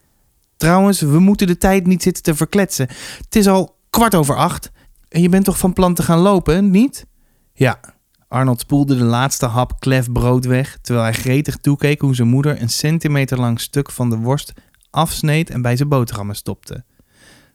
Trouwens, 0.58 1.02
we 1.02 1.20
moeten 1.20 1.48
de 1.48 1.58
tijd 1.58 1.86
niet 1.88 2.04
zitten 2.04 2.24
te 2.24 2.36
verkletsen. 2.36 2.88
Het 3.18 3.36
is 3.36 3.48
al 3.48 3.80
kwart 3.90 4.16
over 4.16 4.36
acht. 4.36 4.72
En 5.10 5.22
je 5.22 5.30
bent 5.30 5.46
toch 5.46 5.58
van 5.58 5.74
plan 5.74 5.94
te 5.94 6.04
gaan 6.04 6.20
lopen, 6.20 6.72
niet? 6.72 7.06
Ja. 7.54 7.79
Arnold 8.27 8.60
spoelde 8.60 8.98
de 8.98 9.03
laatste 9.03 9.46
hap 9.46 9.79
klef 9.79 10.12
brood 10.12 10.46
weg, 10.46 10.77
terwijl 10.81 11.05
hij 11.05 11.14
gretig 11.14 11.57
toekeek 11.57 12.01
hoe 12.01 12.16
zijn 12.16 12.27
moeder 12.27 12.62
een 12.62 12.70
centimeter 12.70 13.40
lang 13.40 13.60
stuk 13.60 13.92
van 13.92 14.10
de 14.10 14.18
worst 14.18 14.53
afsneed 14.90 15.50
en 15.50 15.62
bij 15.62 15.75
zijn 15.75 15.90
boterhammen 15.90 16.36
stopte. 16.36 16.84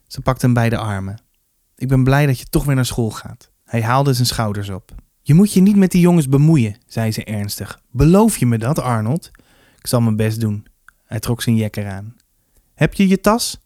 Ze 0.07 0.21
pakte 0.21 0.45
hem 0.45 0.53
bij 0.53 0.69
de 0.69 0.77
armen. 0.77 1.21
Ik 1.79 1.87
ben 1.87 2.03
blij 2.03 2.25
dat 2.25 2.39
je 2.39 2.45
toch 2.45 2.65
weer 2.65 2.75
naar 2.75 2.85
school 2.85 3.11
gaat. 3.11 3.51
Hij 3.63 3.81
haalde 3.81 4.13
zijn 4.13 4.27
schouders 4.27 4.69
op. 4.69 4.91
Je 5.21 5.33
moet 5.33 5.53
je 5.53 5.61
niet 5.61 5.75
met 5.75 5.91
die 5.91 6.01
jongens 6.01 6.29
bemoeien, 6.29 6.75
zei 6.85 7.11
ze 7.11 7.23
ernstig. 7.23 7.81
Beloof 7.91 8.37
je 8.37 8.45
me 8.45 8.57
dat, 8.57 8.79
Arnold? 8.79 9.31
Ik 9.77 9.87
zal 9.87 10.01
mijn 10.01 10.15
best 10.15 10.39
doen. 10.39 10.65
Hij 11.05 11.19
trok 11.19 11.41
zijn 11.41 11.55
jekker 11.55 11.87
aan. 11.87 12.15
Heb 12.73 12.93
je 12.93 13.07
je 13.07 13.19
tas? 13.19 13.59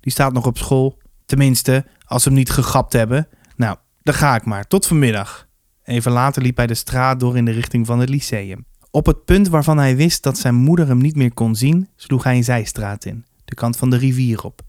Die 0.00 0.12
staat 0.12 0.32
nog 0.32 0.46
op 0.46 0.58
school. 0.58 0.98
Tenminste, 1.26 1.86
als 2.06 2.22
ze 2.22 2.28
hem 2.28 2.38
niet 2.38 2.50
gegapt 2.50 2.92
hebben. 2.92 3.28
Nou, 3.56 3.76
dan 4.02 4.14
ga 4.14 4.34
ik 4.34 4.44
maar. 4.44 4.66
Tot 4.66 4.86
vanmiddag. 4.86 5.48
Even 5.84 6.12
later 6.12 6.42
liep 6.42 6.56
hij 6.56 6.66
de 6.66 6.74
straat 6.74 7.20
door 7.20 7.36
in 7.36 7.44
de 7.44 7.50
richting 7.50 7.86
van 7.86 8.00
het 8.00 8.08
lyceum. 8.08 8.64
Op 8.90 9.06
het 9.06 9.24
punt 9.24 9.48
waarvan 9.48 9.78
hij 9.78 9.96
wist 9.96 10.22
dat 10.22 10.38
zijn 10.38 10.54
moeder 10.54 10.86
hem 10.86 10.98
niet 10.98 11.16
meer 11.16 11.34
kon 11.34 11.56
zien, 11.56 11.88
sloeg 11.96 12.24
hij 12.24 12.36
een 12.36 12.44
zijstraat 12.44 13.04
in, 13.04 13.24
de 13.44 13.54
kant 13.54 13.76
van 13.76 13.90
de 13.90 13.96
rivier 13.96 14.44
op. 14.44 14.62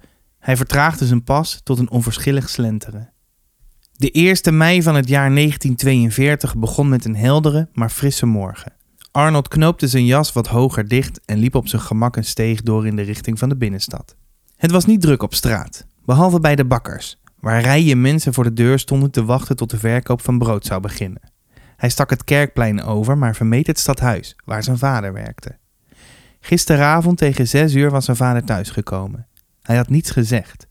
Hij 0.45 0.57
vertraagde 0.57 1.05
zijn 1.05 1.23
pas 1.23 1.59
tot 1.63 1.79
een 1.79 1.89
onverschillig 1.89 2.49
slenteren. 2.49 3.09
De 3.91 4.37
1e 4.37 4.53
mei 4.53 4.81
van 4.81 4.95
het 4.95 5.07
jaar 5.07 5.33
1942 5.33 6.55
begon 6.55 6.89
met 6.89 7.05
een 7.05 7.15
heldere, 7.15 7.69
maar 7.73 7.89
frisse 7.89 8.25
morgen. 8.25 8.73
Arnold 9.11 9.47
knoopte 9.47 9.87
zijn 9.87 10.05
jas 10.05 10.33
wat 10.33 10.47
hoger 10.47 10.87
dicht 10.87 11.21
en 11.25 11.37
liep 11.37 11.55
op 11.55 11.67
zijn 11.67 11.81
gemak 11.81 12.15
een 12.15 12.23
steeg 12.23 12.61
door 12.61 12.87
in 12.87 12.95
de 12.95 13.01
richting 13.01 13.39
van 13.39 13.49
de 13.49 13.55
binnenstad. 13.55 14.15
Het 14.55 14.71
was 14.71 14.85
niet 14.85 15.01
druk 15.01 15.23
op 15.23 15.33
straat, 15.33 15.85
behalve 16.03 16.39
bij 16.39 16.55
de 16.55 16.65
bakkers, 16.65 17.21
waar 17.39 17.61
rijen 17.61 18.01
mensen 18.01 18.33
voor 18.33 18.43
de 18.43 18.53
deur 18.53 18.79
stonden 18.79 19.11
te 19.11 19.25
wachten 19.25 19.55
tot 19.55 19.69
de 19.69 19.77
verkoop 19.77 20.21
van 20.21 20.37
brood 20.37 20.65
zou 20.65 20.81
beginnen. 20.81 21.31
Hij 21.75 21.89
stak 21.89 22.09
het 22.09 22.23
kerkplein 22.23 22.83
over, 22.83 23.17
maar 23.17 23.35
vermeed 23.35 23.67
het 23.67 23.79
stadhuis, 23.79 24.35
waar 24.43 24.63
zijn 24.63 24.77
vader 24.77 25.13
werkte. 25.13 25.57
Gisteravond 26.39 27.17
tegen 27.17 27.47
zes 27.47 27.73
uur 27.73 27.91
was 27.91 28.05
zijn 28.05 28.17
vader 28.17 28.43
thuisgekomen. 28.43 29.27
Hij 29.65 29.75
had 29.75 29.89
niets 29.89 30.11
gezegd. 30.11 30.67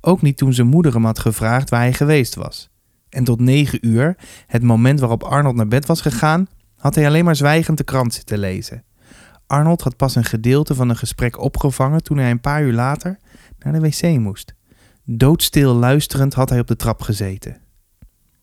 Ook 0.00 0.22
niet 0.22 0.36
toen 0.36 0.52
zijn 0.52 0.66
moeder 0.66 0.92
hem 0.92 1.04
had 1.04 1.18
gevraagd 1.18 1.70
waar 1.70 1.80
hij 1.80 1.92
geweest 1.92 2.34
was. 2.34 2.70
En 3.08 3.24
tot 3.24 3.40
negen 3.40 3.86
uur, 3.86 4.16
het 4.46 4.62
moment 4.62 5.00
waarop 5.00 5.22
Arnold 5.22 5.54
naar 5.54 5.68
bed 5.68 5.86
was 5.86 6.00
gegaan, 6.00 6.46
had 6.76 6.94
hij 6.94 7.06
alleen 7.06 7.24
maar 7.24 7.36
zwijgend 7.36 7.78
de 7.78 7.84
krant 7.84 8.14
zitten 8.14 8.38
lezen. 8.38 8.84
Arnold 9.46 9.82
had 9.82 9.96
pas 9.96 10.14
een 10.14 10.24
gedeelte 10.24 10.74
van 10.74 10.88
een 10.88 10.96
gesprek 10.96 11.38
opgevangen 11.38 12.02
toen 12.02 12.18
hij 12.18 12.30
een 12.30 12.40
paar 12.40 12.62
uur 12.62 12.72
later 12.72 13.18
naar 13.58 13.72
de 13.72 13.80
wc 13.80 14.18
moest. 14.18 14.54
Doodstil 15.04 15.74
luisterend 15.74 16.34
had 16.34 16.48
hij 16.48 16.60
op 16.60 16.66
de 16.66 16.76
trap 16.76 17.02
gezeten. 17.02 17.60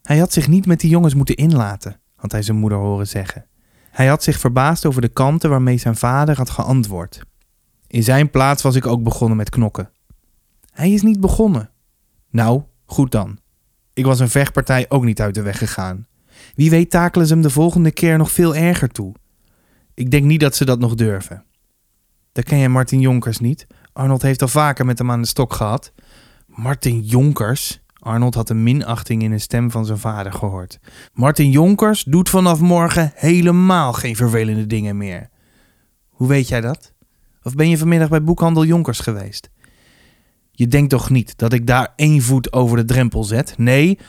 Hij 0.01 0.17
had 0.17 0.33
zich 0.33 0.47
niet 0.47 0.65
met 0.65 0.79
die 0.79 0.89
jongens 0.89 1.13
moeten 1.13 1.35
inlaten, 1.35 1.99
had 2.15 2.31
hij 2.31 2.41
zijn 2.41 2.57
moeder 2.57 2.77
horen 2.77 3.07
zeggen. 3.07 3.45
Hij 3.91 4.07
had 4.07 4.23
zich 4.23 4.39
verbaasd 4.39 4.85
over 4.85 5.01
de 5.01 5.09
kanten 5.09 5.49
waarmee 5.49 5.77
zijn 5.77 5.95
vader 5.95 6.37
had 6.37 6.49
geantwoord. 6.49 7.23
In 7.91 8.03
zijn 8.03 8.29
plaats 8.29 8.61
was 8.61 8.75
ik 8.75 8.85
ook 8.85 9.03
begonnen 9.03 9.37
met 9.37 9.49
knokken. 9.49 9.89
Hij 10.71 10.91
is 10.91 11.01
niet 11.01 11.19
begonnen. 11.19 11.69
Nou, 12.29 12.61
goed 12.85 13.11
dan. 13.11 13.39
Ik 13.93 14.05
was 14.05 14.19
een 14.19 14.29
vechtpartij 14.29 14.85
ook 14.89 15.03
niet 15.03 15.21
uit 15.21 15.35
de 15.35 15.41
weg 15.41 15.57
gegaan. 15.57 16.07
Wie 16.55 16.69
weet 16.69 16.89
takelen 16.89 17.27
ze 17.27 17.33
hem 17.33 17.41
de 17.41 17.49
volgende 17.49 17.91
keer 17.91 18.17
nog 18.17 18.31
veel 18.31 18.55
erger 18.55 18.87
toe. 18.87 19.13
Ik 19.93 20.11
denk 20.11 20.23
niet 20.23 20.39
dat 20.39 20.55
ze 20.55 20.65
dat 20.65 20.79
nog 20.79 20.95
durven. 20.95 21.43
Dan 22.31 22.43
ken 22.43 22.57
jij 22.57 22.69
Martin 22.69 22.99
Jonkers 22.99 23.39
niet. 23.39 23.67
Arnold 23.93 24.21
heeft 24.21 24.41
al 24.41 24.47
vaker 24.47 24.85
met 24.85 24.97
hem 24.97 25.11
aan 25.11 25.21
de 25.21 25.27
stok 25.27 25.53
gehad. 25.53 25.91
Martin 26.45 27.01
Jonkers? 27.01 27.81
Arnold 27.99 28.35
had 28.35 28.49
een 28.49 28.63
minachting 28.63 29.23
in 29.23 29.31
de 29.31 29.39
stem 29.39 29.71
van 29.71 29.85
zijn 29.85 29.97
vader 29.97 30.33
gehoord. 30.33 30.79
Martin 31.13 31.49
Jonkers 31.49 32.03
doet 32.03 32.29
vanaf 32.29 32.59
morgen 32.59 33.11
helemaal 33.15 33.93
geen 33.93 34.15
vervelende 34.15 34.67
dingen 34.67 34.97
meer. 34.97 35.29
Hoe 36.09 36.27
weet 36.27 36.47
jij 36.47 36.61
dat? 36.61 36.93
Of 37.43 37.55
ben 37.55 37.69
je 37.69 37.77
vanmiddag 37.77 38.09
bij 38.09 38.23
boekhandel 38.23 38.65
Jonkers 38.65 38.99
geweest? 38.99 39.49
Je 40.51 40.67
denkt 40.67 40.89
toch 40.89 41.09
niet 41.09 41.37
dat 41.37 41.53
ik 41.53 41.67
daar 41.67 41.93
één 41.95 42.21
voet 42.21 42.53
over 42.53 42.77
de 42.77 42.85
drempel 42.85 43.23
zet? 43.23 43.53
Nee, 43.57 43.99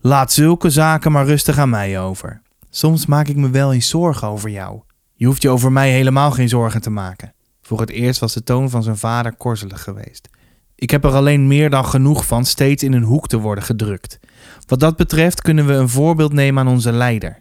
laat 0.00 0.32
zulke 0.32 0.70
zaken 0.70 1.12
maar 1.12 1.26
rustig 1.26 1.58
aan 1.58 1.70
mij 1.70 2.00
over. 2.00 2.42
Soms 2.70 3.06
maak 3.06 3.28
ik 3.28 3.36
me 3.36 3.50
wel 3.50 3.72
eens 3.72 3.88
zorgen 3.88 4.28
over 4.28 4.50
jou. 4.50 4.80
Je 5.14 5.26
hoeft 5.26 5.42
je 5.42 5.48
over 5.48 5.72
mij 5.72 5.90
helemaal 5.90 6.30
geen 6.30 6.48
zorgen 6.48 6.80
te 6.80 6.90
maken. 6.90 7.32
Voor 7.62 7.80
het 7.80 7.90
eerst 7.90 8.20
was 8.20 8.34
de 8.34 8.42
toon 8.42 8.70
van 8.70 8.82
zijn 8.82 8.96
vader 8.96 9.36
korzelig 9.36 9.82
geweest. 9.82 10.28
Ik 10.74 10.90
heb 10.90 11.04
er 11.04 11.14
alleen 11.14 11.46
meer 11.46 11.70
dan 11.70 11.84
genoeg 11.84 12.26
van 12.26 12.44
steeds 12.44 12.82
in 12.82 12.92
een 12.92 13.02
hoek 13.02 13.28
te 13.28 13.38
worden 13.38 13.64
gedrukt. 13.64 14.18
Wat 14.66 14.80
dat 14.80 14.96
betreft 14.96 15.42
kunnen 15.42 15.66
we 15.66 15.72
een 15.72 15.88
voorbeeld 15.88 16.32
nemen 16.32 16.66
aan 16.66 16.72
onze 16.72 16.92
leider. 16.92 17.40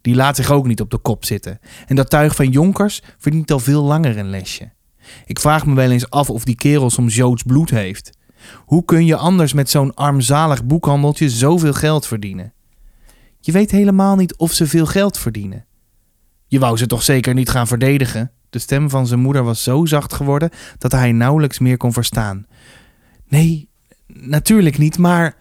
Die 0.00 0.14
laat 0.14 0.36
zich 0.36 0.50
ook 0.50 0.66
niet 0.66 0.80
op 0.80 0.90
de 0.90 0.98
kop 0.98 1.24
zitten. 1.24 1.58
En 1.86 1.96
dat 1.96 2.10
tuig 2.10 2.34
van 2.34 2.50
Jonkers 2.50 3.02
verdient 3.18 3.50
al 3.50 3.58
veel 3.58 3.82
langer 3.82 4.18
een 4.18 4.30
lesje. 4.30 4.70
Ik 5.24 5.38
vraag 5.38 5.66
me 5.66 5.74
wel 5.74 5.90
eens 5.90 6.10
af 6.10 6.30
of 6.30 6.44
die 6.44 6.54
kerel 6.54 6.90
soms 6.90 7.14
Joods 7.14 7.42
bloed 7.42 7.70
heeft. 7.70 8.10
Hoe 8.54 8.84
kun 8.84 9.06
je 9.06 9.16
anders 9.16 9.52
met 9.52 9.70
zo'n 9.70 9.94
armzalig 9.94 10.64
boekhandeltje 10.64 11.30
zoveel 11.30 11.72
geld 11.72 12.06
verdienen? 12.06 12.52
Je 13.40 13.52
weet 13.52 13.70
helemaal 13.70 14.16
niet 14.16 14.36
of 14.36 14.52
ze 14.52 14.66
veel 14.66 14.86
geld 14.86 15.18
verdienen. 15.18 15.66
Je 16.46 16.58
wou 16.58 16.76
ze 16.76 16.86
toch 16.86 17.02
zeker 17.02 17.34
niet 17.34 17.50
gaan 17.50 17.66
verdedigen? 17.66 18.30
De 18.50 18.58
stem 18.58 18.90
van 18.90 19.06
zijn 19.06 19.20
moeder 19.20 19.42
was 19.42 19.62
zo 19.62 19.84
zacht 19.84 20.12
geworden 20.12 20.50
dat 20.78 20.92
hij 20.92 21.12
nauwelijks 21.12 21.58
meer 21.58 21.76
kon 21.76 21.92
verstaan. 21.92 22.46
Nee, 23.28 23.68
natuurlijk 24.06 24.78
niet, 24.78 24.98
maar. 24.98 25.36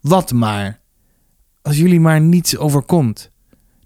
Wat 0.00 0.32
maar? 0.32 0.80
Als 1.62 1.76
jullie 1.76 2.00
maar 2.00 2.20
niets 2.20 2.56
overkomt. 2.56 3.30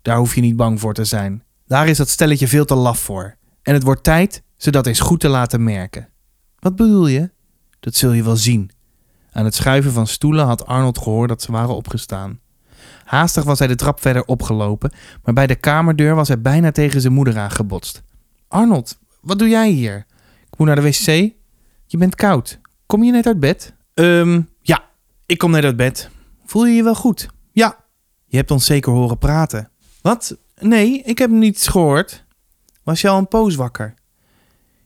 Daar 0.02 0.16
hoef 0.16 0.34
je 0.34 0.40
niet 0.40 0.56
bang 0.56 0.80
voor 0.80 0.94
te 0.94 1.04
zijn. 1.04 1.42
Daar 1.66 1.88
is 1.88 1.96
dat 1.96 2.08
stelletje 2.08 2.48
veel 2.48 2.64
te 2.64 2.74
laf 2.74 2.98
voor. 2.98 3.36
En 3.62 3.74
het 3.74 3.82
wordt 3.82 4.02
tijd 4.02 4.42
ze 4.58 4.70
dat 4.70 4.86
eens 4.86 5.00
goed 5.00 5.20
te 5.20 5.28
laten 5.28 5.62
merken. 5.62 6.08
Wat 6.58 6.76
bedoel 6.76 7.06
je? 7.06 7.30
Dat 7.80 7.94
zul 7.94 8.12
je 8.12 8.22
wel 8.22 8.36
zien. 8.36 8.70
Aan 9.32 9.44
het 9.44 9.54
schuiven 9.54 9.92
van 9.92 10.06
stoelen 10.06 10.46
had 10.46 10.66
Arnold 10.66 10.98
gehoord 10.98 11.28
dat 11.28 11.42
ze 11.42 11.52
waren 11.52 11.76
opgestaan. 11.76 12.40
Haastig 13.04 13.44
was 13.44 13.58
hij 13.58 13.68
de 13.68 13.74
trap 13.74 14.00
verder 14.00 14.24
opgelopen, 14.24 14.92
maar 15.22 15.34
bij 15.34 15.46
de 15.46 15.54
kamerdeur 15.54 16.14
was 16.14 16.28
hij 16.28 16.40
bijna 16.40 16.70
tegen 16.70 17.00
zijn 17.00 17.12
moeder 17.12 17.38
aangebotst. 17.38 18.02
Arnold, 18.48 18.98
wat 19.20 19.38
doe 19.38 19.48
jij 19.48 19.70
hier? 19.70 20.06
Ik 20.50 20.58
moet 20.58 20.66
naar 20.66 20.76
de 20.76 20.82
wc. 20.82 21.32
Je 21.86 21.96
bent 21.98 22.14
koud. 22.14 22.60
Kom 22.86 23.04
je 23.04 23.12
net 23.12 23.26
uit 23.26 23.40
bed? 23.40 23.74
Ehm, 23.94 24.42
ja, 24.60 24.84
ik 25.26 25.38
kom 25.38 25.50
net 25.50 25.64
uit 25.64 25.76
bed. 25.76 26.10
Voel 26.44 26.66
je 26.66 26.74
je 26.74 26.82
wel 26.82 26.94
goed? 26.94 27.28
Ja. 27.52 27.76
Je 28.26 28.36
hebt 28.36 28.50
ons 28.50 28.66
zeker 28.66 28.92
horen 28.92 29.18
praten. 29.18 29.70
Wat? 30.02 30.36
Nee, 30.60 31.02
ik 31.02 31.18
heb 31.18 31.30
niets 31.30 31.66
gehoord. 31.66 32.24
Was 32.82 33.00
je 33.00 33.08
al 33.08 33.18
een 33.18 33.28
poos 33.28 33.54
wakker? 33.54 33.94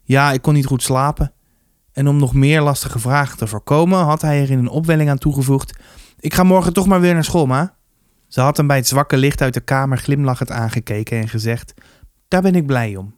Ja, 0.02 0.32
ik 0.32 0.42
kon 0.42 0.54
niet 0.54 0.66
goed 0.66 0.82
slapen. 0.82 1.32
En 1.92 2.08
om 2.08 2.16
nog 2.16 2.34
meer 2.34 2.60
lastige 2.60 2.98
vragen 2.98 3.38
te 3.38 3.46
voorkomen, 3.46 3.98
had 3.98 4.22
hij 4.22 4.42
er 4.42 4.50
in 4.50 4.58
een 4.58 4.68
opwelling 4.68 5.10
aan 5.10 5.18
toegevoegd: 5.18 5.78
Ik 6.18 6.34
ga 6.34 6.42
morgen 6.42 6.72
toch 6.72 6.86
maar 6.86 7.00
weer 7.00 7.14
naar 7.14 7.24
school, 7.24 7.46
ma. 7.46 7.74
Ze 8.28 8.40
had 8.40 8.56
hem 8.56 8.66
bij 8.66 8.76
het 8.76 8.88
zwakke 8.88 9.16
licht 9.16 9.40
uit 9.40 9.54
de 9.54 9.60
kamer 9.60 9.98
glimlachend 9.98 10.50
aangekeken 10.50 11.20
en 11.20 11.28
gezegd: 11.28 11.74
Daar 12.28 12.42
ben 12.42 12.54
ik 12.54 12.66
blij 12.66 12.96
om. 12.96 13.14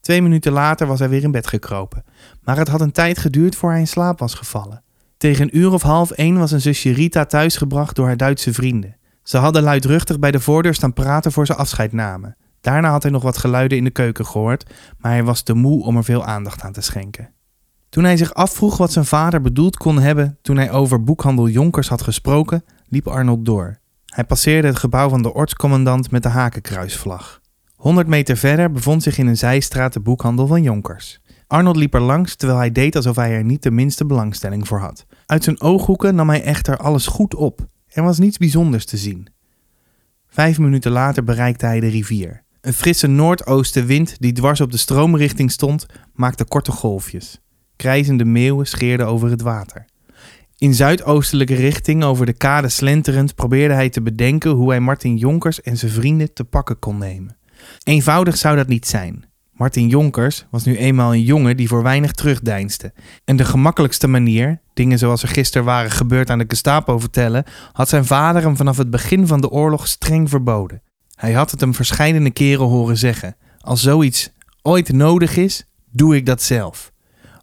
Twee 0.00 0.22
minuten 0.22 0.52
later 0.52 0.86
was 0.86 0.98
hij 0.98 1.08
weer 1.08 1.22
in 1.22 1.30
bed 1.30 1.46
gekropen, 1.46 2.04
maar 2.42 2.56
het 2.56 2.68
had 2.68 2.80
een 2.80 2.92
tijd 2.92 3.18
geduurd 3.18 3.56
voor 3.56 3.70
hij 3.70 3.80
in 3.80 3.86
slaap 3.86 4.18
was 4.18 4.34
gevallen. 4.34 4.82
Tegen 5.16 5.42
een 5.42 5.58
uur 5.58 5.72
of 5.72 5.82
half 5.82 6.10
één 6.10 6.38
was 6.38 6.52
een 6.52 6.60
zusje 6.60 6.92
Rita 6.92 7.24
thuisgebracht 7.24 7.96
door 7.96 8.06
haar 8.06 8.16
Duitse 8.16 8.52
vrienden. 8.52 8.96
Ze 9.22 9.36
hadden 9.36 9.62
luidruchtig 9.62 10.18
bij 10.18 10.30
de 10.30 10.40
voordeur 10.40 10.74
staan 10.74 10.92
praten 10.92 11.32
voor 11.32 11.46
ze 11.46 11.54
afscheid 11.54 11.92
namen. 11.92 12.36
Daarna 12.66 12.90
had 12.90 13.02
hij 13.02 13.12
nog 13.12 13.22
wat 13.22 13.38
geluiden 13.38 13.78
in 13.78 13.84
de 13.84 13.90
keuken 13.90 14.26
gehoord, 14.26 14.70
maar 14.98 15.12
hij 15.12 15.24
was 15.24 15.42
te 15.42 15.54
moe 15.54 15.84
om 15.84 15.96
er 15.96 16.04
veel 16.04 16.24
aandacht 16.24 16.62
aan 16.62 16.72
te 16.72 16.80
schenken. 16.80 17.32
Toen 17.88 18.04
hij 18.04 18.16
zich 18.16 18.34
afvroeg 18.34 18.76
wat 18.76 18.92
zijn 18.92 19.04
vader 19.04 19.40
bedoeld 19.40 19.76
kon 19.76 19.98
hebben 19.98 20.38
toen 20.42 20.56
hij 20.56 20.70
over 20.70 21.04
boekhandel 21.04 21.48
Jonkers 21.48 21.88
had 21.88 22.02
gesproken, 22.02 22.64
liep 22.88 23.06
Arnold 23.06 23.44
door. 23.44 23.78
Hij 24.06 24.24
passeerde 24.24 24.68
het 24.68 24.78
gebouw 24.78 25.08
van 25.08 25.22
de 25.22 25.34
ortscommandant 25.34 26.10
met 26.10 26.22
de 26.22 26.28
hakenkruisvlag. 26.28 27.40
100 27.74 28.06
meter 28.06 28.36
verder 28.36 28.72
bevond 28.72 29.02
zich 29.02 29.18
in 29.18 29.26
een 29.26 29.36
zijstraat 29.36 29.92
de 29.92 30.00
boekhandel 30.00 30.46
van 30.46 30.62
Jonkers. 30.62 31.20
Arnold 31.46 31.76
liep 31.76 31.94
er 31.94 32.00
langs 32.00 32.36
terwijl 32.36 32.58
hij 32.58 32.72
deed 32.72 32.96
alsof 32.96 33.16
hij 33.16 33.32
er 33.32 33.44
niet 33.44 33.62
de 33.62 33.70
minste 33.70 34.06
belangstelling 34.06 34.66
voor 34.66 34.78
had. 34.78 35.06
Uit 35.26 35.44
zijn 35.44 35.60
ooghoeken 35.60 36.14
nam 36.14 36.28
hij 36.28 36.42
echter 36.42 36.76
alles 36.76 37.06
goed 37.06 37.34
op. 37.34 37.66
Er 37.88 38.02
was 38.02 38.18
niets 38.18 38.38
bijzonders 38.38 38.84
te 38.84 38.96
zien. 38.96 39.26
Vijf 40.26 40.58
minuten 40.58 40.92
later 40.92 41.24
bereikte 41.24 41.66
hij 41.66 41.80
de 41.80 41.88
rivier. 41.88 42.44
Een 42.66 42.72
frisse 42.72 43.06
noordoostenwind 43.06 44.16
die 44.18 44.32
dwars 44.32 44.60
op 44.60 44.70
de 44.70 44.76
stroomrichting 44.76 45.50
stond, 45.50 45.86
maakte 46.14 46.44
korte 46.44 46.70
golfjes. 46.70 47.40
Krijzende 47.76 48.24
meeuwen 48.24 48.66
scheerden 48.66 49.06
over 49.06 49.30
het 49.30 49.40
water. 49.40 49.84
In 50.58 50.74
zuidoostelijke 50.74 51.54
richting 51.54 52.04
over 52.04 52.26
de 52.26 52.32
kade 52.32 52.68
slenterend 52.68 53.34
probeerde 53.34 53.74
hij 53.74 53.88
te 53.88 54.02
bedenken 54.02 54.50
hoe 54.50 54.68
hij 54.70 54.80
Martin 54.80 55.16
Jonkers 55.16 55.62
en 55.62 55.76
zijn 55.76 55.92
vrienden 55.92 56.32
te 56.32 56.44
pakken 56.44 56.78
kon 56.78 56.98
nemen. 56.98 57.36
Eenvoudig 57.82 58.36
zou 58.36 58.56
dat 58.56 58.68
niet 58.68 58.86
zijn. 58.86 59.24
Martin 59.52 59.88
Jonkers 59.88 60.46
was 60.50 60.64
nu 60.64 60.76
eenmaal 60.76 61.12
een 61.12 61.22
jongen 61.22 61.56
die 61.56 61.68
voor 61.68 61.82
weinig 61.82 62.12
terugdeinsde. 62.12 62.92
En 63.24 63.36
de 63.36 63.44
gemakkelijkste 63.44 64.06
manier, 64.06 64.60
dingen 64.74 64.98
zoals 64.98 65.22
er 65.22 65.28
gisteren 65.28 65.66
waren 65.66 65.90
gebeurd 65.90 66.30
aan 66.30 66.38
de 66.38 66.44
Gestapo 66.48 66.98
vertellen, 66.98 67.44
had 67.72 67.88
zijn 67.88 68.04
vader 68.04 68.42
hem 68.42 68.56
vanaf 68.56 68.76
het 68.76 68.90
begin 68.90 69.26
van 69.26 69.40
de 69.40 69.50
oorlog 69.50 69.86
streng 69.86 70.28
verboden. 70.28 70.82
Hij 71.16 71.32
had 71.32 71.50
het 71.50 71.60
hem 71.60 71.74
verscheidene 71.74 72.30
keren 72.30 72.66
horen 72.66 72.98
zeggen: 72.98 73.36
Als 73.60 73.82
zoiets 73.82 74.30
ooit 74.62 74.92
nodig 74.92 75.36
is, 75.36 75.64
doe 75.90 76.16
ik 76.16 76.26
dat 76.26 76.42
zelf. 76.42 76.92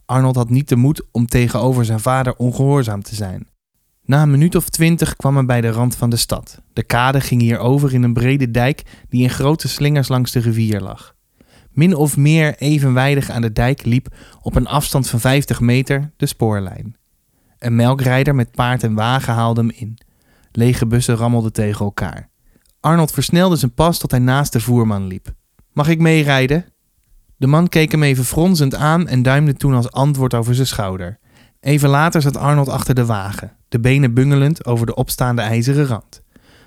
Arnold 0.06 0.36
had 0.36 0.50
niet 0.50 0.70
de 0.70 0.76
moed 0.76 1.02
om 1.12 1.28
tegenover 1.28 1.86
zijn 1.86 2.00
vader 2.00 2.36
ongehoorzaam 2.36 3.04
te 3.04 3.16
zijn. 3.16 3.48
Na 4.06 4.22
een 4.22 4.32
minuut 4.32 4.56
of 4.56 4.70
twintig 4.70 5.16
kwam 5.16 5.36
hij 5.36 5.46
bij 5.46 5.62
de 5.62 5.70
rand 5.70 5.96
van 5.96 6.10
de 6.10 6.16
stad. 6.16 6.62
De 6.74 6.84
kade 6.84 7.22
ging 7.22 7.42
hier 7.42 7.58
over 7.58 7.94
in 7.94 8.04
een 8.04 8.14
brede 8.14 8.52
dijk 8.52 8.84
die 9.10 9.24
in 9.24 9.30
grote 9.30 9.68
slingers 9.68 10.08
langs 10.08 10.32
de 10.32 10.40
rivier 10.40 10.82
lag. 10.82 11.16
Min 11.72 11.96
of 11.96 12.18
meer 12.18 12.56
evenwijdig 12.58 13.30
aan 13.30 13.42
de 13.42 13.52
dijk 13.52 13.86
liep 13.86 14.16
op 14.42 14.56
een 14.56 14.68
afstand 14.68 15.10
van 15.10 15.20
50 15.20 15.60
meter 15.60 16.12
de 16.18 16.26
spoorlijn. 16.26 16.96
Een 17.58 17.76
melkrijder 17.76 18.36
met 18.36 18.52
paard 18.52 18.84
en 18.84 18.94
wagen 18.94 19.34
haalde 19.34 19.62
hem 19.62 19.72
in. 19.76 19.98
Lege 20.52 20.86
bussen 20.86 21.16
rammelden 21.16 21.54
tegen 21.54 21.86
elkaar. 21.86 22.30
Arnold 22.84 23.12
versnelde 23.12 23.56
zijn 23.56 23.74
pas 23.74 23.98
tot 23.98 24.12
hij 24.12 24.20
naast 24.20 24.54
de 24.54 24.60
voerman 24.60 25.08
liep. 25.08 25.34
Mag 25.72 25.88
ik 25.88 26.00
meerijden? 26.00 26.66
De 27.38 27.48
man 27.48 27.70
keek 27.70 27.92
hem 27.92 28.04
even 28.04 28.26
fronsend 28.26 28.76
aan 28.76 29.08
en 29.08 29.22
duimde 29.22 29.54
toen 29.54 29.74
als 29.74 29.92
antwoord 29.92 30.34
over 30.34 30.56
zijn 30.56 30.68
schouder. 30.68 31.20
Even 31.60 31.90
later 31.90 32.22
zat 32.22 32.38
Arnold 32.38 32.70
achter 32.70 32.96
de 32.96 33.06
wagen, 33.06 33.52
de 33.70 33.80
benen 33.80 34.14
bungelend 34.14 34.66
over 34.66 34.86
de 34.86 34.96
opstaande 34.96 35.42
ijzeren 35.42 35.86
rand. 35.86 36.22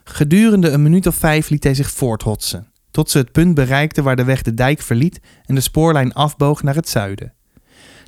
Gedurende 0.05 0.71
een 0.71 0.83
minuut 0.83 1.07
of 1.07 1.15
vijf 1.15 1.49
liet 1.49 1.65
hij 1.65 1.75
zich 1.75 1.91
voorthotsen, 1.91 2.73
tot 2.91 3.11
ze 3.11 3.19
het 3.19 3.33
punt 3.33 3.55
bereikten 3.55 4.05
waar 4.05 4.17
de 4.17 4.25
weg 4.25 4.43
de 4.43 4.55
dijk 4.55 4.81
verliet 4.81 5.21
en 5.45 5.55
de 5.55 5.61
spoorlijn 5.61 6.13
afboog 6.13 6.63
naar 6.63 6.75
het 6.75 6.89
zuiden. 6.89 7.33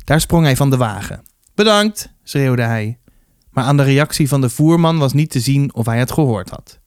Daar 0.05 0.21
sprong 0.21 0.45
hij 0.45 0.57
van 0.57 0.71
de 0.71 0.77
wagen. 0.77 1.23
Bedankt, 1.55 2.13
schreeuwde 2.23 2.63
hij. 2.63 2.99
Maar 3.51 3.65
aan 3.65 3.77
de 3.77 3.83
reactie 3.83 4.29
van 4.29 4.41
de 4.41 4.51
voerman 4.51 4.99
was 4.99 5.13
niet 5.13 5.31
te 5.31 5.41
zien 5.41 5.75
of 5.75 5.87
hij 5.87 5.99
het 5.99 6.13
gehoord 6.13 6.51
had. 6.51 6.81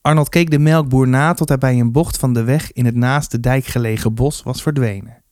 Arnold 0.00 0.28
keek 0.28 0.50
de 0.50 0.58
melkboer 0.58 1.08
na 1.08 1.34
tot 1.34 1.48
hij 1.48 1.58
bij 1.58 1.80
een 1.80 1.92
bocht 1.92 2.16
van 2.16 2.32
de 2.32 2.42
weg 2.42 2.72
in 2.72 2.84
het 2.84 2.94
naast 2.94 3.30
de 3.30 3.40
dijk 3.40 3.66
gelegen 3.66 4.14
bos 4.14 4.42
was 4.42 4.62
verdwenen. 4.62 5.22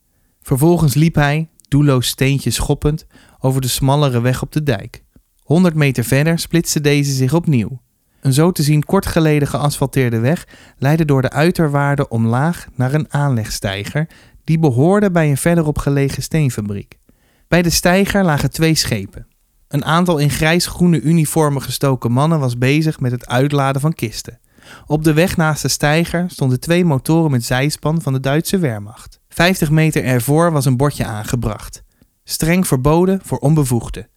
Vervolgens 0.41 0.93
liep 0.93 1.15
hij, 1.15 1.49
doelloos 1.67 2.07
steentjes 2.07 2.55
schoppend, 2.55 3.05
over 3.39 3.61
de 3.61 3.67
smallere 3.67 4.21
weg 4.21 4.41
op 4.41 4.51
de 4.51 4.63
dijk. 4.63 5.03
Honderd 5.43 5.75
meter 5.75 6.03
verder 6.03 6.39
splitste 6.39 6.81
deze 6.81 7.11
zich 7.11 7.33
opnieuw. 7.33 7.81
Een 8.21 8.33
zo 8.33 8.51
te 8.51 8.63
zien 8.63 8.83
kort 8.83 9.05
geleden 9.05 9.47
geasfalteerde 9.47 10.19
weg 10.19 10.47
leidde 10.77 11.05
door 11.05 11.21
de 11.21 11.29
uiterwaarden 11.29 12.11
omlaag 12.11 12.67
naar 12.75 12.93
een 12.93 13.13
aanlegsteiger 13.13 14.07
die 14.43 14.59
behoorde 14.59 15.11
bij 15.11 15.29
een 15.29 15.37
verderop 15.37 15.77
gelegen 15.77 16.23
steenfabriek. 16.23 16.99
Bij 17.47 17.61
de 17.61 17.69
steiger 17.69 18.23
lagen 18.23 18.51
twee 18.51 18.75
schepen. 18.75 19.27
Een 19.67 19.85
aantal 19.85 20.17
in 20.17 20.29
grijs-groene 20.29 21.01
uniformen 21.01 21.61
gestoken 21.61 22.11
mannen 22.11 22.39
was 22.39 22.57
bezig 22.57 22.99
met 22.99 23.11
het 23.11 23.27
uitladen 23.27 23.81
van 23.81 23.93
kisten. 23.93 24.39
Op 24.85 25.03
de 25.03 25.13
weg 25.13 25.37
naast 25.37 25.61
de 25.61 25.67
steiger 25.67 26.25
stonden 26.29 26.59
twee 26.59 26.85
motoren 26.85 27.31
met 27.31 27.45
zijspan 27.45 28.01
van 28.01 28.13
de 28.13 28.19
Duitse 28.19 28.57
Wehrmacht. 28.57 29.19
Vijftig 29.29 29.69
meter 29.69 30.03
ervoor 30.03 30.51
was 30.51 30.65
een 30.65 30.77
bordje 30.77 31.05
aangebracht. 31.05 31.83
Streng 32.23 32.67
verboden 32.67 33.19
voor 33.23 33.37
onbevoegden. 33.37 34.09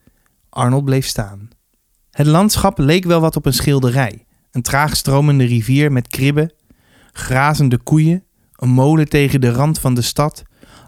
Arnold 0.48 0.84
bleef 0.84 1.06
staan. 1.06 1.48
Het 2.10 2.26
landschap 2.26 2.78
leek 2.78 3.04
wel 3.04 3.20
wat 3.20 3.36
op 3.36 3.46
een 3.46 3.52
schilderij. 3.52 4.26
Een 4.50 4.62
traag 4.62 4.96
stromende 4.96 5.44
rivier 5.44 5.92
met 5.92 6.08
kribben, 6.08 6.52
grazende 7.12 7.78
koeien, 7.78 8.24
een 8.56 8.68
molen 8.68 9.08
tegen 9.08 9.40
de 9.40 9.50
rand 9.50 9.78
van 9.78 9.94
de 9.94 10.02
stad, 10.02 10.42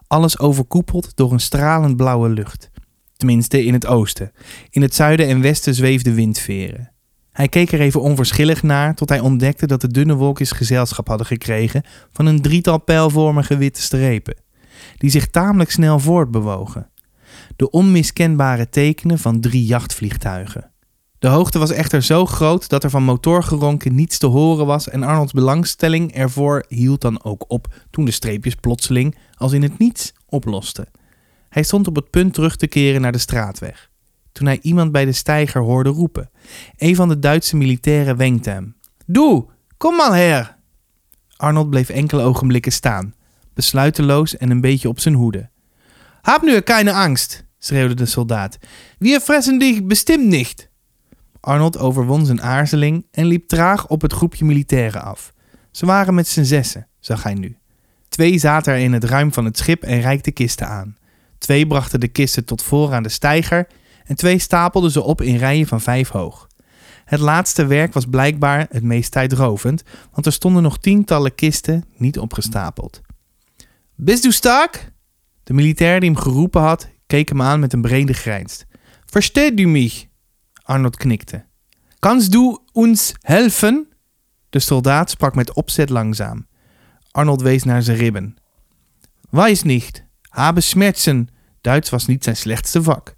alles 0.06 0.38
overkoepeld 0.38 1.16
door 1.16 1.32
een 1.32 1.40
stralend 1.40 1.96
blauwe 1.96 2.28
lucht. 2.28 2.70
Tenminste 3.16 3.64
in 3.64 3.72
het 3.72 3.86
oosten. 3.86 4.32
In 4.70 4.82
het 4.82 4.94
zuiden 4.94 5.28
en 5.28 5.40
westen 5.40 5.74
zweefden 5.74 6.14
windveren. 6.14 6.91
Hij 7.32 7.48
keek 7.48 7.72
er 7.72 7.80
even 7.80 8.00
onverschillig 8.00 8.62
naar 8.62 8.94
tot 8.94 9.08
hij 9.08 9.20
ontdekte 9.20 9.66
dat 9.66 9.80
de 9.80 9.88
dunne 9.88 10.14
wolkjes 10.14 10.52
gezelschap 10.52 11.08
hadden 11.08 11.26
gekregen 11.26 11.82
van 12.12 12.26
een 12.26 12.40
drietal 12.40 12.78
pijlvormige 12.78 13.56
witte 13.56 13.82
strepen, 13.82 14.36
die 14.96 15.10
zich 15.10 15.26
tamelijk 15.26 15.70
snel 15.70 15.98
voortbewogen. 15.98 16.90
De 17.56 17.70
onmiskenbare 17.70 18.68
tekenen 18.68 19.18
van 19.18 19.40
drie 19.40 19.64
jachtvliegtuigen. 19.64 20.70
De 21.18 21.28
hoogte 21.28 21.58
was 21.58 21.70
echter 21.70 22.02
zo 22.02 22.26
groot 22.26 22.68
dat 22.68 22.84
er 22.84 22.90
van 22.90 23.02
motorgeronken 23.02 23.94
niets 23.94 24.18
te 24.18 24.26
horen 24.26 24.66
was 24.66 24.88
en 24.88 25.02
Arnolds 25.02 25.32
belangstelling 25.32 26.14
ervoor 26.14 26.64
hield 26.68 27.00
dan 27.00 27.24
ook 27.24 27.44
op 27.48 27.74
toen 27.90 28.04
de 28.04 28.10
streepjes 28.10 28.54
plotseling, 28.54 29.16
als 29.34 29.52
in 29.52 29.62
het 29.62 29.78
niets, 29.78 30.12
oplosten. 30.28 30.88
Hij 31.48 31.62
stond 31.62 31.86
op 31.86 31.96
het 31.96 32.10
punt 32.10 32.34
terug 32.34 32.56
te 32.56 32.66
keren 32.66 33.00
naar 33.00 33.12
de 33.12 33.18
straatweg 33.18 33.90
toen 34.32 34.46
hij 34.46 34.58
iemand 34.62 34.92
bij 34.92 35.04
de 35.04 35.12
steiger 35.12 35.60
hoorde 35.60 35.90
roepen. 35.90 36.30
Een 36.76 36.96
van 36.96 37.08
de 37.08 37.18
Duitse 37.18 37.56
militairen 37.56 38.16
wenkte 38.16 38.50
hem. 38.50 38.76
Doe, 39.06 39.46
kom 39.76 39.96
maar 39.96 40.16
her! 40.16 40.56
Arnold 41.36 41.70
bleef 41.70 41.88
enkele 41.88 42.22
ogenblikken 42.22 42.72
staan, 42.72 43.14
besluiteloos 43.54 44.36
en 44.36 44.50
een 44.50 44.60
beetje 44.60 44.88
op 44.88 45.00
zijn 45.00 45.14
hoede. 45.14 45.50
Hab 46.20 46.42
nu 46.42 46.60
keine 46.60 46.92
angst, 46.92 47.44
schreeuwde 47.58 47.94
de 47.94 48.06
soldaat. 48.06 48.58
Wir 48.98 49.20
fressen 49.20 49.58
dich 49.58 49.84
bestimmt 49.84 50.26
nicht. 50.26 50.70
Arnold 51.40 51.78
overwon 51.78 52.26
zijn 52.26 52.42
aarzeling 52.42 53.06
en 53.10 53.26
liep 53.26 53.48
traag 53.48 53.88
op 53.88 54.02
het 54.02 54.12
groepje 54.12 54.44
militairen 54.44 55.02
af. 55.02 55.32
Ze 55.70 55.86
waren 55.86 56.14
met 56.14 56.28
z'n 56.28 56.42
zessen, 56.42 56.88
zag 57.00 57.22
hij 57.22 57.34
nu. 57.34 57.56
Twee 58.08 58.38
zaten 58.38 58.72
er 58.72 58.78
in 58.78 58.92
het 58.92 59.04
ruim 59.04 59.32
van 59.32 59.44
het 59.44 59.58
schip 59.58 59.82
en 59.82 60.00
reikten 60.00 60.32
kisten 60.32 60.68
aan. 60.68 60.96
Twee 61.38 61.66
brachten 61.66 62.00
de 62.00 62.08
kisten 62.08 62.44
tot 62.44 62.62
voor 62.62 62.92
aan 62.92 63.02
de 63.02 63.08
steiger 63.08 63.66
en 64.04 64.16
twee 64.16 64.38
stapelden 64.38 64.90
ze 64.90 65.02
op 65.02 65.20
in 65.20 65.36
rijen 65.36 65.66
van 65.66 65.80
vijf 65.80 66.08
hoog. 66.08 66.46
Het 67.04 67.20
laatste 67.20 67.66
werk 67.66 67.92
was 67.92 68.04
blijkbaar 68.04 68.66
het 68.70 68.82
meest 68.82 69.12
tijdrovend, 69.12 69.82
want 70.12 70.26
er 70.26 70.32
stonden 70.32 70.62
nog 70.62 70.78
tientallen 70.78 71.34
kisten 71.34 71.84
niet 71.96 72.18
opgestapeld. 72.18 73.00
Bist 73.94 74.22
du 74.22 74.32
stark? 74.32 74.92
De 75.42 75.52
militair 75.52 76.00
die 76.00 76.10
hem 76.10 76.18
geroepen 76.18 76.60
had, 76.60 76.88
keek 77.06 77.28
hem 77.28 77.42
aan 77.42 77.60
met 77.60 77.72
een 77.72 77.82
brede 77.82 78.12
grijns. 78.12 78.64
Versteht 79.06 79.60
u 79.60 79.66
mich? 79.66 80.06
Arnold 80.62 80.96
knikte. 80.96 81.44
Kannst 81.98 82.32
du 82.32 82.58
uns 82.72 83.14
helfen? 83.20 83.88
De 84.50 84.58
soldaat 84.58 85.10
sprak 85.10 85.34
met 85.34 85.54
opzet 85.54 85.88
langzaam. 85.88 86.46
Arnold 87.10 87.42
wees 87.42 87.64
naar 87.64 87.82
zijn 87.82 87.96
ribben. 87.96 88.36
Weiß 89.30 89.62
nicht. 89.62 90.04
Habe 90.28 90.60
Schmerzen. 90.60 91.28
Duits 91.60 91.90
was 91.90 92.06
niet 92.06 92.24
zijn 92.24 92.36
slechtste 92.36 92.82
vak. 92.82 93.16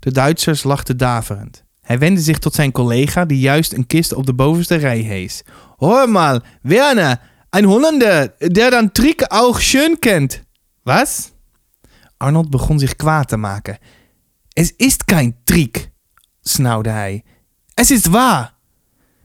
De 0.00 0.12
Duitsers 0.12 0.62
lachten 0.62 0.96
daverend. 0.96 1.64
Hij 1.80 1.98
wendde 1.98 2.20
zich 2.20 2.38
tot 2.38 2.54
zijn 2.54 2.72
collega, 2.72 3.24
die 3.24 3.38
juist 3.38 3.72
een 3.72 3.86
kist 3.86 4.14
op 4.14 4.26
de 4.26 4.34
bovenste 4.34 4.74
rij 4.74 4.98
hees. 4.98 5.42
Hoor 5.76 6.10
mal, 6.10 6.40
Werner, 6.62 7.20
een 7.50 7.64
Hollander, 7.64 8.34
der 8.38 8.70
dan 8.70 8.92
Trick 8.92 9.22
auch 9.22 9.60
schön 9.60 9.98
kent. 9.98 10.42
Was? 10.82 11.32
Arnold 12.16 12.50
begon 12.50 12.78
zich 12.78 12.96
kwaad 12.96 13.28
te 13.28 13.36
maken. 13.36 13.78
Es 14.52 14.72
ist 14.76 15.04
kein 15.04 15.36
Trick, 15.44 15.90
snauwde 16.42 16.90
hij. 16.90 17.24
Es 17.74 17.90
ist 17.90 18.06
waar. 18.06 18.54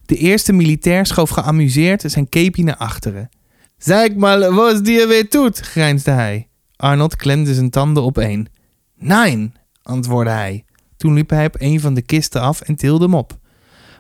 De 0.06 0.16
eerste 0.18 0.54
militair 0.54 1.06
schoof 1.06 1.30
geamuseerd 1.30 2.04
zijn 2.06 2.30
keepie 2.30 2.64
naar 2.64 2.78
achteren. 2.78 3.30
Zeg 3.78 4.16
maar, 4.16 4.54
was 4.54 4.82
die 4.82 5.06
weer 5.06 5.30
doet, 5.30 5.60
grijnsde 5.60 6.12
hij. 6.12 6.48
Arnold 6.76 7.16
klemde 7.16 7.54
zijn 7.54 7.70
tanden 7.70 8.04
opeen. 8.04 8.48
Nein, 8.96 9.56
antwoordde 9.86 10.32
hij. 10.32 10.66
Toen 10.98 11.14
liep 11.14 11.30
hij 11.30 11.46
op 11.46 11.56
een 11.58 11.80
van 11.80 11.94
de 11.94 12.02
kisten 12.02 12.42
af 12.42 12.62
en 12.62 12.76
tilde 12.76 13.04
hem 13.04 13.14
op. 13.14 13.38